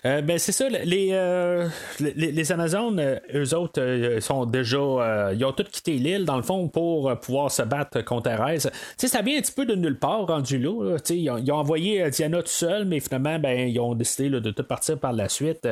[0.06, 1.68] Euh, ben c'est ça, les, euh,
[2.00, 5.32] les, Amazones, euh, eux autres, sont déjà.
[5.34, 8.72] ils ont tous quitté l'île, dans le fond, pour pouvoir se battre contre Ares.
[8.98, 10.98] sais ça vient un petit peu de nulle part, rendu là.
[11.10, 14.98] ils, ont, envoyé Diana tout seul, mais finalement, ben, ils ont décidé de tout partir
[14.98, 15.68] par la suite.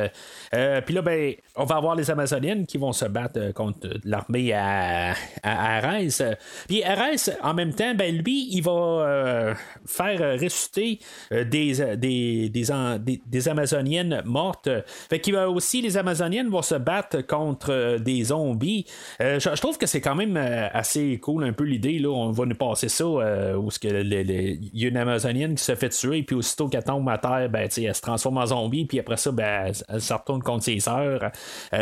[0.52, 5.14] Puis là, ben, on va avoir les Amazoniennes qui vont se battre contre l'armée à,
[5.44, 6.36] à Ares.
[6.68, 9.56] Puis Ares, en même temps, ben, lui, il va
[9.86, 11.00] faire ressusciter
[11.32, 14.70] des, des, des Amazoniennes morte.
[15.10, 18.86] Fait qu'il va aussi, les Amazoniennes vont se battre contre euh, des zombies.
[19.22, 22.00] Euh, je, trouve que c'est quand même euh, assez cool un peu l'idée.
[22.00, 22.10] Là.
[22.10, 26.24] On va nous passer ça où il y a une Amazonienne qui se fait tuer,
[26.24, 29.32] puis aussitôt qu'elle tombe à terre, ben, elle se transforme en zombie, puis après ça,
[29.32, 31.32] ben, elle, se retourne contre ses sœurs.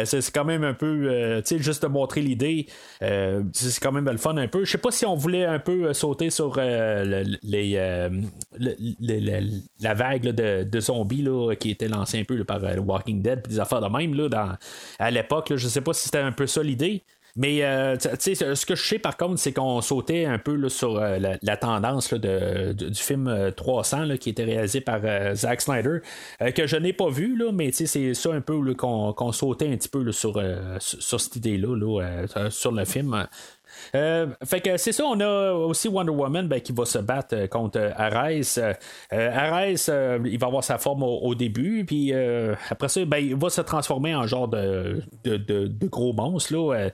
[0.04, 2.68] c'est quand même un peu, juste de montrer l'idée.
[3.00, 4.66] c'est quand même le fun un peu.
[4.66, 8.10] Je sais pas si on voulait un peu sauter sur la
[9.94, 13.60] vague de, de, zombies là, qui était lancée un peu par euh, Walking Dead, des
[13.60, 14.52] affaires de même là, dans,
[15.00, 15.54] à l'époque.
[15.56, 17.04] Je sais pas si c'était un peu ça l'idée.
[17.38, 20.96] Mais euh, ce que je sais par contre, c'est qu'on sautait un peu là, sur
[20.96, 25.02] euh, la, tendance de, du film 300 là, qui était réalisé par
[25.36, 25.98] Zack Snyder,
[26.56, 29.90] que je n'ai pas vu, là, mais c'est ça un peu qu'on sautait un petit
[29.90, 30.42] peu sur,
[30.80, 33.28] sur, cette idée-là, là, sur le film.
[33.94, 37.36] Euh, fait que c'est ça, on a aussi Wonder Woman ben, qui va se battre
[37.36, 38.58] euh, contre Ares.
[38.58, 38.74] Euh,
[39.12, 42.14] Ares, il va avoir sa forme au, début, puis
[42.70, 46.54] après ça, ben, il va se transformer en genre de, de, gros monstre.
[46.54, 46.90] Là.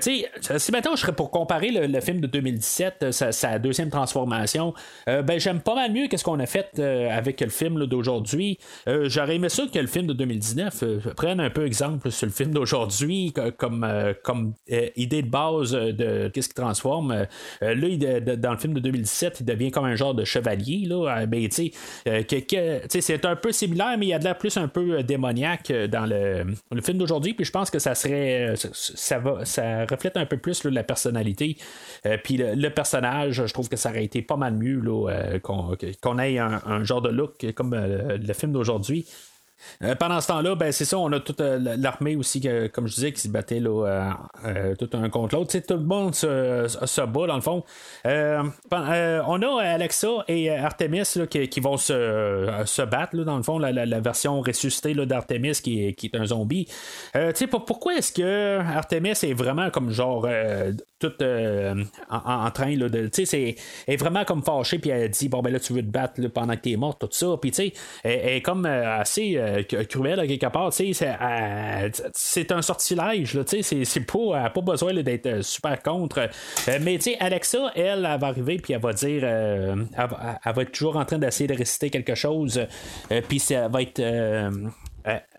[0.00, 4.74] si maintenant je serais pour comparer le, film de 2017, sa, deuxième transformation,
[5.06, 8.58] ben, j'aime pas mal mieux qu'est-ce qu'on a fait avec le film d'aujourd'hui.
[8.86, 12.52] J'aurais aimé ça que le film de 2019 prenne un peu exemple sur le film
[12.52, 13.86] d'aujourd'hui comme,
[14.24, 14.54] comme
[14.96, 17.12] idée de base de qu'est-ce qui transforme.
[17.12, 17.24] Euh,
[17.62, 20.84] euh, là, dans le film de 2017, il devient comme un genre de chevalier.
[20.86, 24.68] Là, euh, ben, c'est un peu similaire, mais il y a de l'air plus un
[24.68, 26.44] peu démoniaque dans le,
[26.82, 27.34] film d'aujourd'hui.
[27.34, 28.54] Puis je pense que ça serait.
[28.56, 31.56] Ça, va, ça reflète un peu plus la personnalité.
[32.24, 34.82] puis le, personnage, je trouve que ça aurait été pas mal mieux
[35.42, 39.06] qu'on ait un, genre de look comme le film d'aujourd'hui.
[39.82, 42.40] Euh, pendant ce temps-là, ben, c'est ça, on a toute euh, l'armée aussi,
[42.72, 45.56] comme je disais, qui se battait là, euh, tout un contre l'autre.
[45.58, 47.64] Tout le monde se, se, bat, dans le fond.
[48.04, 54.40] on a Alexa et Artemis qui, vont se, se battre, dans le fond, la, version
[54.40, 56.68] ressuscitée d'Artemis qui qui est un zombie.
[57.66, 60.28] pourquoi est-ce que Artemis est vraiment comme genre
[60.98, 61.12] tout
[62.10, 63.08] en, train de.
[63.08, 65.90] Tu sais, est vraiment comme fâchée, puis elle dit Bon, ben là, tu veux te
[65.90, 67.36] battre pendant que t'es mort, tout ça.
[67.40, 70.70] Puis, tu sais, elle, est comme assez euh, cruel à quelque part.
[70.80, 73.38] Euh, c'est un sortilège.
[73.44, 76.28] C'est pas, pas besoin d'être euh, super contre.
[76.80, 81.04] mais Alexa, elle, elle, va arriver puis elle va dire elle, va être toujours en
[81.04, 82.66] train d'essayer de réciter quelque chose.
[83.28, 84.02] puis ça va être.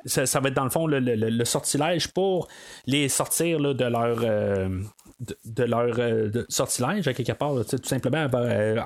[0.06, 2.47] Ça, va être dans le fond le, sortilège pour
[2.86, 4.20] les sortir de leur
[5.45, 5.95] de, leur
[6.49, 8.28] sortilège, à quelque part, tout simplement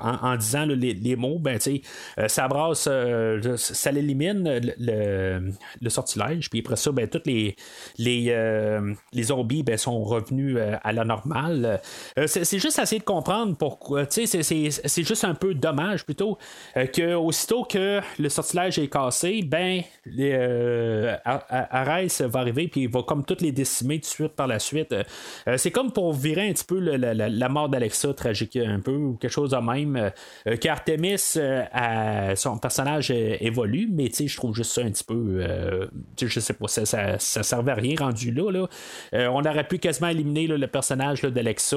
[0.02, 1.58] en, disant les, mots, ben,
[2.26, 2.88] ça brasse,
[3.56, 7.56] ça l'élimine le, le, sortilège, puis après ça, ben, tous les,
[7.98, 8.80] les,
[9.12, 11.80] les zombies ben, sont revenus à la normale.
[12.26, 16.38] c'est juste assez de comprendre pourquoi, c'est juste un peu dommage plutôt
[16.74, 20.36] que aussitôt que le sortilège est cassé, ben, les,
[22.28, 24.92] va arriver, puis il va comme toutes les décimer tout de suite par la suite.
[24.92, 29.16] Euh, c'est comme pour virer un petit peu la, mort d'Alexa tragique un peu, ou
[29.16, 29.96] quelque chose de même.
[29.96, 30.10] Euh,
[30.46, 35.44] euh, son personnage évolue, mais je trouve juste ça un petit peu.
[36.20, 38.50] je sais pas, ça, ça, servait à rien rendu là.
[38.50, 38.68] là.
[39.30, 41.76] on aurait pu quasiment éliminer le personnage d'Alexa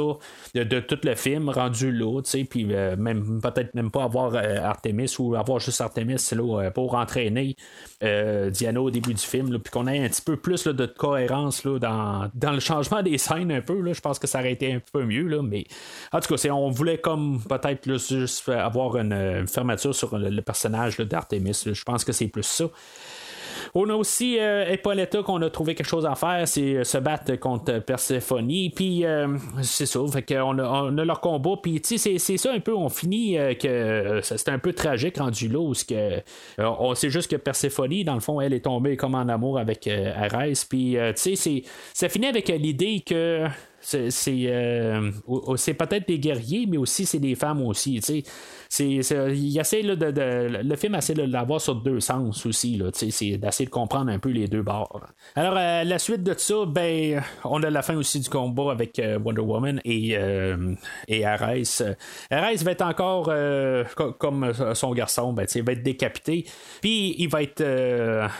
[0.53, 5.59] de, tout le film rendu là, puis même peut-être même pas avoir Artemis ou avoir
[5.59, 7.55] juste Artemis là, pour entraîner
[8.01, 12.29] Diana au début du film, puis qu'on ait un petit peu plus de cohérence dans,
[12.33, 13.79] dans, le changement des scènes un peu.
[13.81, 15.27] Là, je pense que ça aurait été un peu mieux.
[15.27, 15.65] Là, mais
[16.11, 21.63] en tout cas, on voulait comme peut-être juste avoir une, fermeture sur le, personnage d'Artemis.
[21.65, 22.65] Je pense que c'est plus ça.
[23.75, 24.75] On a aussi euh,
[25.25, 28.47] qu'on a trouvé quelque chose à faire, c'est euh, se battre contre Persephone.
[28.75, 31.55] Puis euh, c'est ça, fait qu'on a, on a leur combat.
[31.61, 35.47] Puis c'est, c'est ça un peu, on finit euh, que c'est un peu tragique rendu
[35.47, 35.73] là, où
[36.59, 39.87] on sait juste que Persephone, dans le fond, elle est tombée comme en amour avec
[39.87, 40.65] Arès.
[40.65, 41.63] Puis tu sais,
[41.93, 43.47] ça finit avec l'idée que
[43.83, 47.99] c'est, c'est, peut-être des guerriers, mais aussi c'est des femmes aussi.
[48.79, 52.77] il essaie de, le film essaie de l'avoir sur deux sens aussi.
[52.77, 55.01] Là, c'est d'essayer de comprendre un peu les deux bords.
[55.35, 58.99] Alors, euh, la suite de ça, ben, on a la fin aussi du combat avec
[58.99, 60.73] euh, Wonder Woman et, euh,
[61.07, 61.83] et Ares.
[62.31, 63.31] Ares va être encore
[64.17, 66.45] comme son garçon, ben, il va être décapité.
[66.81, 67.63] Puis il va être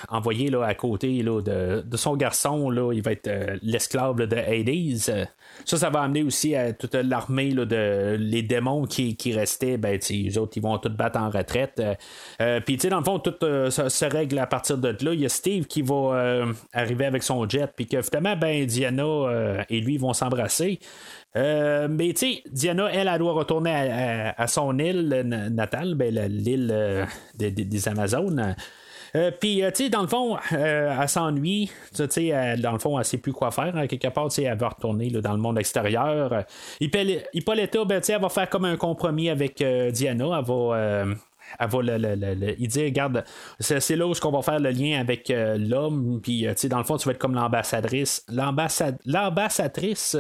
[0.10, 2.70] envoyé là, à côté là, de, de, son garçon.
[2.70, 5.28] Là, il va être l'esclave de Hades.
[5.66, 9.78] Ça, ça va amener aussi à toute l'armée de les démons qui, qui restaient.
[9.78, 11.80] Ben, les autres, ils vont tous battre en retraite.
[11.80, 11.96] Euh,
[12.42, 15.14] euh, puis, tu sais, dans le fond, tout euh, se règle à partir de là.
[15.14, 19.66] Il y a Steve qui va arriver avec son jet, puis que finalement, ben, Diana
[19.70, 20.80] et lui vont s'embrasser.
[21.36, 27.88] mais tu sais, Diana, elle, elle doit retourner à, son île natale, ben, l'île des
[27.88, 28.56] Amazones.
[29.16, 31.72] Euh, puis, euh, tu sais, dans le fond, euh, elle s'ennuie.
[31.96, 33.76] Tu sais, dans le fond, elle sait plus quoi faire.
[33.76, 36.44] Hein, quelque part, tu sais, elle va retourner dans le monde extérieur.
[36.80, 40.40] Hippolyta, ben, tu sais, elle va faire comme un compromis avec Diana.
[40.40, 41.06] Elle va
[41.60, 43.26] elle va le, il dit regarde
[43.60, 46.84] c'est, là où on va faire le lien avec l'homme puis tu sais dans le
[46.86, 50.18] fond tu vas être comme l'ambassadrice l'ambassadrice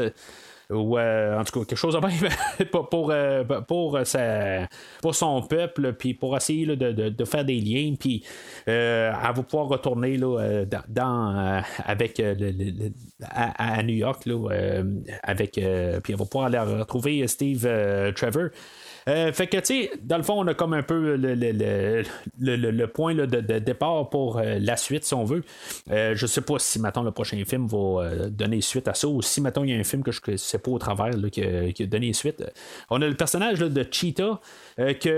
[0.73, 4.65] ou euh, en tout cas quelque chose de pour, pour, euh, pour, euh,
[5.01, 8.23] pour, son peuple, puis pour essayer de, faire des liens, puis
[8.65, 12.21] elle va pouvoir retourner là, dans, avec
[13.21, 14.83] à, New York là,
[15.23, 17.61] avec puis elle va pouvoir aller retrouver Steve
[18.15, 18.49] Trevor.
[19.07, 21.35] Euh, fait que, tu sais, dans le fond, on a comme un peu le,
[22.39, 23.25] le, point de,
[23.59, 25.43] départ pour euh, la suite, si on veut.
[25.91, 29.21] Euh, je sais pas si, maintenant le prochain film va donner suite à ça, ou
[29.21, 31.43] si, maintenant il y a un film que je ne sais pas au travers qui,
[31.43, 32.43] a, donné suite.
[32.89, 34.39] On a le personnage de Cheetah,
[34.99, 35.09] qui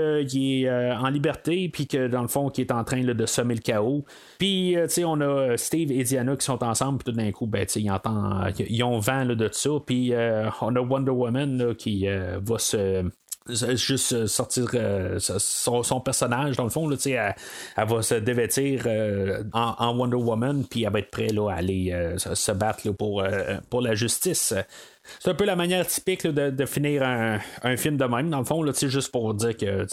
[0.64, 3.60] est en liberté, puis que, dans le fond, qui est en train de sommer le
[3.60, 4.04] chaos.
[4.38, 7.46] Puis, tu sais, on a Steve et Diana qui sont ensemble, puis tout d'un coup,
[7.46, 9.70] ben, tu sais, ils, ils, ont vent de ça.
[9.84, 10.12] Puis,
[10.60, 13.04] on a Wonder Woman qui va se
[13.48, 17.34] juste euh, sortir euh, son, personnage dans le fond là, elle,
[17.76, 22.14] elle va se dévêtir euh, en, Wonder Woman puis elle va être prête à aller
[22.16, 23.24] se battre pour,
[23.70, 24.54] pour la justice
[25.20, 28.62] c'est un peu la manière typique de, finir un, film de même, dans le fond,
[28.62, 29.86] là, juste pour dire que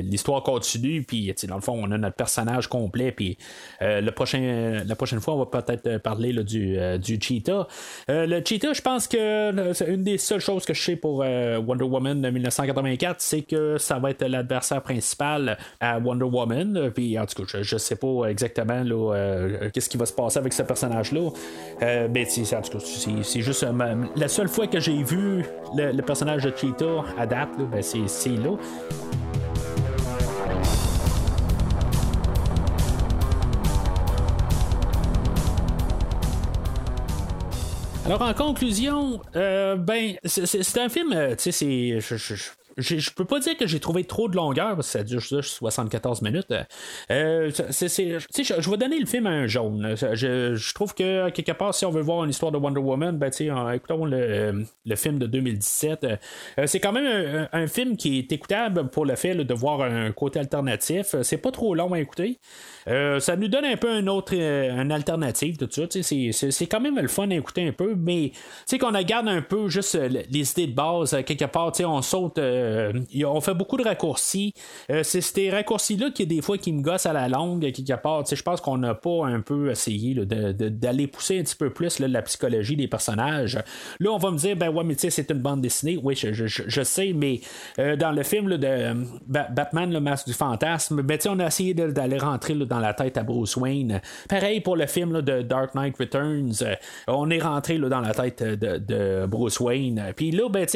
[0.00, 3.38] l'histoire continue, puis dans le fond, on a notre personnage complet, puis
[3.82, 7.66] euh, la prochaine fois, on va peut-être parler du, euh, du Cheetah.
[8.10, 11.18] Euh, le Cheetah, je pense que c'est une des seules choses que je sais pour
[11.18, 17.18] Wonder Woman de 1984, c'est que ça va être l'adversaire principal à Wonder Woman, puis
[17.18, 18.82] en tout cas, je, je sais pas exactement
[19.72, 21.30] qu'est-ce qui va se passer avec ce personnage-là,
[21.80, 22.84] mais en tout cas,
[23.22, 23.66] c'est juste
[24.16, 25.44] la seule fois que j'ai vu
[25.76, 28.56] le, personnage de Cheetah à date, ben, c'est là.
[38.04, 42.16] Alors en conclusion, euh, ben c'est un film, euh, tu sais, je,
[42.76, 45.42] je peux pas dire que j'ai trouvé trop de longueur, parce que ça dure juste
[45.42, 46.52] 74 minutes.
[47.10, 49.94] Euh, je, vais donner le film à un jaune.
[49.96, 53.30] Je, trouve que, quelque part, si on veut voir une histoire de Wonder Woman, ben,
[53.72, 56.04] écoutons le, le film de 2017.
[56.04, 56.16] Euh,
[56.66, 60.38] c'est quand même un, film qui est écoutable pour le fait de voir un côté
[60.38, 61.14] alternatif.
[61.22, 62.38] C'est pas trop long à écouter.
[62.88, 65.82] Euh, ça nous donne un peu un autre, euh, une alternative, tout ça.
[65.90, 68.32] C'est, quand même le fun à écouter un peu, mais
[68.80, 71.14] qu'on regarde un peu juste euh, les idées de base.
[71.14, 74.54] euh, quelque part, on saute, euh, on fait beaucoup de raccourcis.
[74.90, 77.28] Euh, c'est ces raccourcis-là qui, des fois, qui me gossent à la
[77.96, 78.24] part.
[78.24, 81.70] Tu sais, Je pense qu'on n'a pas un peu essayé d'aller pousser un petit peu
[81.70, 83.58] plus la psychologie des personnages.
[84.00, 85.98] Là, on va me dire, ben ouais, mais c'est une bande dessinée.
[86.02, 87.40] Oui, je, sais, mais
[87.78, 88.94] euh, dans le film de
[89.26, 93.16] Ba- Batman, le masque du fantasme, ben, on a essayé d'aller rentrer dans la tête
[93.16, 94.00] à Bruce Wayne.
[94.28, 96.64] Pareil pour le film de Dark Knight Returns.
[97.08, 100.12] on est rentré dans la tête de, Bruce Wayne.
[100.16, 100.66] Puis là, ben,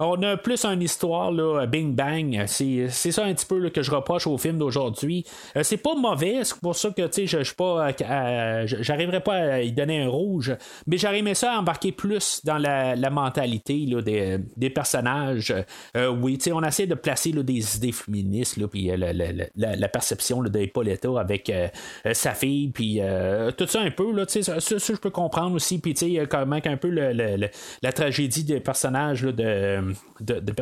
[0.00, 2.44] on a plus une histoire, là, Bing Bang.
[2.46, 5.24] C'est c'est ça un petit peu là, que je reproche au film d'aujourd'hui.
[5.56, 7.86] Euh, c'est pas mauvais, c'est pour ça que je suis pas.
[7.88, 10.54] à- à- J'arriverai pas à y donner un rouge,
[10.86, 15.54] mais j'aurais aimé ça embarquer plus dans la, mentalité là, des, des personnages.
[15.96, 19.76] Euh, oui, on essaie de placer là, des idées féministes, puis euh, la, la- la-
[19.88, 21.68] perception là, d'Hippolyta avec euh,
[22.06, 25.54] euh, sa fille, puis euh, tout ça un peu, là, ça, ça, je peux comprendre
[25.54, 25.94] aussi, puis
[26.30, 27.48] comment un peu le-
[27.82, 29.80] la tragédie des personnages de,
[30.20, 30.52] de, de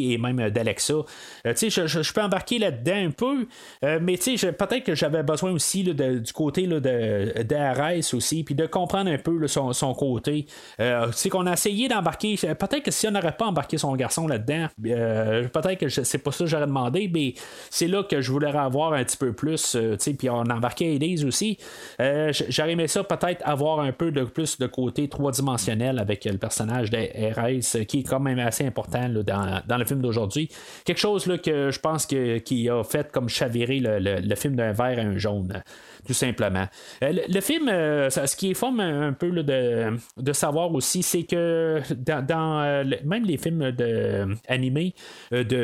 [0.00, 0.94] Et même euh, d'Alexa.
[1.46, 3.46] Euh, je, je- peux embarquer là-dedans un peu,
[3.84, 9.10] euh, mais peut-être que j'avais besoin aussi du côté là, de aussi, puis de comprendre
[9.10, 10.46] un peu son, son côté.
[11.12, 14.68] Sais, qu'on a essayé d'embarquer, peut-être que si on n'aurait pas embarqué son garçon là-dedans,
[14.82, 17.34] peut-être que c'est pas ça que j'aurais demandé, mais
[17.70, 19.76] c'est là que je voulais avoir un petit peu plus,
[20.18, 21.58] puis on embarquait Elise aussi.
[21.98, 26.90] J'aurais aimé ça peut-être avoir un peu de plus de côté trois-dimensionnel avec le personnage
[26.90, 30.48] d'Ares, qui est quand même assez important dans, dans le film d'aujourd'hui.
[30.84, 34.56] Quelque chose là, que je pense que, qui a fait comme chavirer le, le- film
[34.56, 35.62] d'un vert à un jaune,
[36.06, 36.66] tout simplement.
[37.04, 40.72] Euh, le, film, euh, ce qui est fun un, un peu là, de, de savoir
[40.72, 44.94] aussi, c'est que dans, euh, même les films de, animés
[45.32, 45.58] euh, de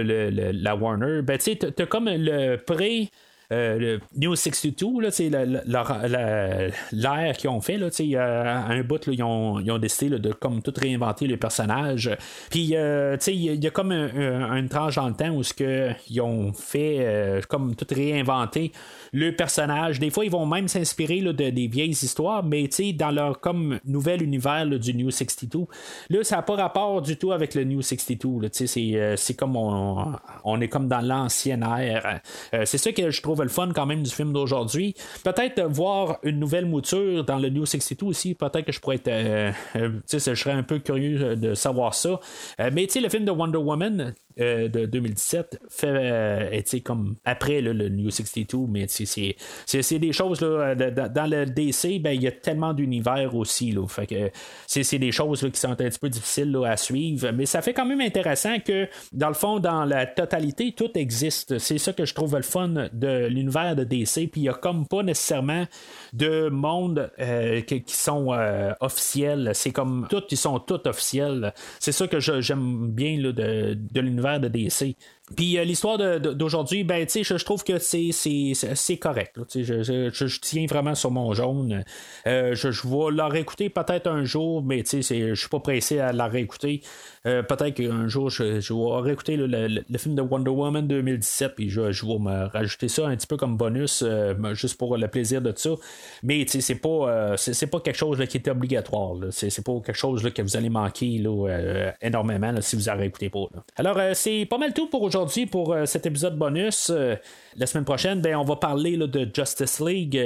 [0.53, 3.05] la Warner, ben, tu t'as comme le pré- euh,
[3.51, 8.83] le New 62, là, sais, la- l'air qu'ils ont fait, là, sais, euh, à un
[8.83, 12.11] bout, là, ils, ont, ils ont décidé là, de comme tout réinventer les personnages.
[12.51, 15.55] Puis, euh, il y, a- comme un- un- une tranche dans le temps où ce
[15.55, 18.73] que ils ont fait euh, comme tout réinventer
[19.13, 19.99] le personnage.
[20.01, 24.23] Des fois, ils vont même s'inspirer de, des vieilles histoires, mais dans leur comme nouvel
[24.23, 25.67] univers du New 62.
[26.11, 28.41] Là, ça n'a pas rapport du tout avec le New 62.
[28.43, 30.13] là, tu sais, c'est, euh, comme on,
[30.45, 32.21] on est comme dans l'ancienne ère.
[32.55, 34.95] Euh, c'est ça que je trouve le fun quand même du film d'aujourd'hui.
[35.25, 38.35] Peut-être voir une nouvelle mouture dans le New 62 aussi.
[38.35, 39.09] Peut-être que je pourrais être.
[39.09, 42.21] euh, euh, je serais un peu curieux de savoir ça.
[42.61, 44.15] Euh, mais tu sais, le film de Wonder Woman.
[44.39, 50.75] Euh, de 2017 fait euh, comme après le New 62 mais c'est, des choses là,
[50.79, 53.87] euh, dans le DC ben, il y a tellement d'univers aussi là,
[54.67, 57.31] c'est, des choses là, qui sont un petit peu difficiles là, à suivre.
[57.31, 61.57] Mais ça fait quand même intéressant que dans le fond dans la totalité tout existe.
[61.57, 64.55] C'est ça que je trouve le fun de l'univers de DC puis il y a
[64.55, 65.65] comme pas nécessairement
[66.13, 67.11] de monde
[67.67, 68.37] qui, sont
[68.81, 69.53] officiels.
[69.55, 71.55] C'est comme tous ils sont tous officiels.
[71.81, 74.97] C'est ça que j'aime bien de, de l'univers de DC
[75.35, 79.37] puis euh, l'histoire d'aujourd'hui, ben tu je, trouve que c'est, correct.
[79.53, 81.85] Je, je, tiens vraiment sur mon jaune.
[82.29, 85.99] Euh, je, vais la réécouter peut-être un jour, mais tu sais, je suis pas pressé
[85.99, 86.81] à la réécouter.
[87.27, 91.81] Euh, peut-être qu'un jour, je, vais réécouter le, film de Wonder Woman 2017, puis je,
[91.81, 94.05] vais me rajouter ça un petit peu comme bonus,
[94.53, 95.71] juste pour le plaisir de ça.
[96.23, 99.17] Mais tu sais, c'est pas, pas quelque chose qui est obligatoire.
[99.31, 101.21] C'est, pas quelque chose que vous allez manquer
[102.01, 103.47] énormément si vous en réécoutez pas.
[103.75, 105.16] Alors, c'est pas mal tout pour aujourd'hui
[105.51, 106.91] pour euh, cet épisode bonus.
[106.91, 107.15] Euh,
[107.57, 110.21] la semaine prochaine, ben, on va parler là, de Justice League.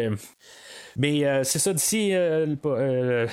[0.96, 3.26] Mais euh, c'est ça d'ici euh, euh,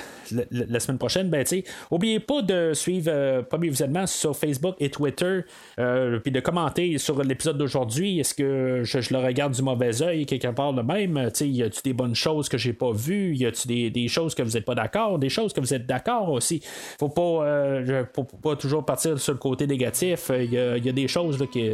[0.50, 1.28] la, semaine prochaine.
[1.28, 1.44] Ben,
[1.90, 5.40] oubliez pas de suivre Premier Visionnement sur Facebook et Twitter,
[5.76, 8.20] puis de commenter sur l'épisode d'aujourd'hui.
[8.20, 11.30] Est-ce que je, le regarde du mauvais œil quelque part de même?
[11.40, 13.34] Y a-tu des bonnes choses que j'ai pas vues?
[13.34, 15.18] Y a-tu des, des choses que vous êtes pas d'accord?
[15.18, 16.60] Des choses que vous êtes d'accord aussi?
[16.98, 17.82] Faut pas,
[18.14, 20.30] faut pas toujours partir sur le côté négatif.
[20.34, 21.70] Il y a, y a des choses là, qui,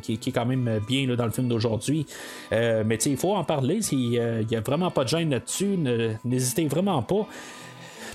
[0.00, 2.06] qui, qui- est quand même bien là, dans le film d'aujourd'hui.
[2.50, 3.80] Mais il faut en parler.
[3.92, 5.78] Il n'y a vraiment pas gêne là-dessus.
[6.24, 7.26] N'hésitez vraiment pas.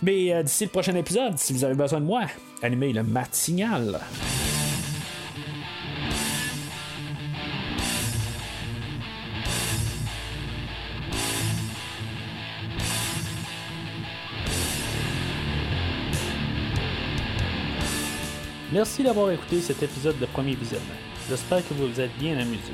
[0.02, 2.22] Mais euh, d'ici le prochain épisode, si vous avez besoin de moi,
[2.62, 4.00] animez le Mat Signal.
[18.72, 20.86] Merci d'avoir écouté cet épisode de premier visionnement.
[21.28, 22.74] J'espère que vous vous êtes bien amusé.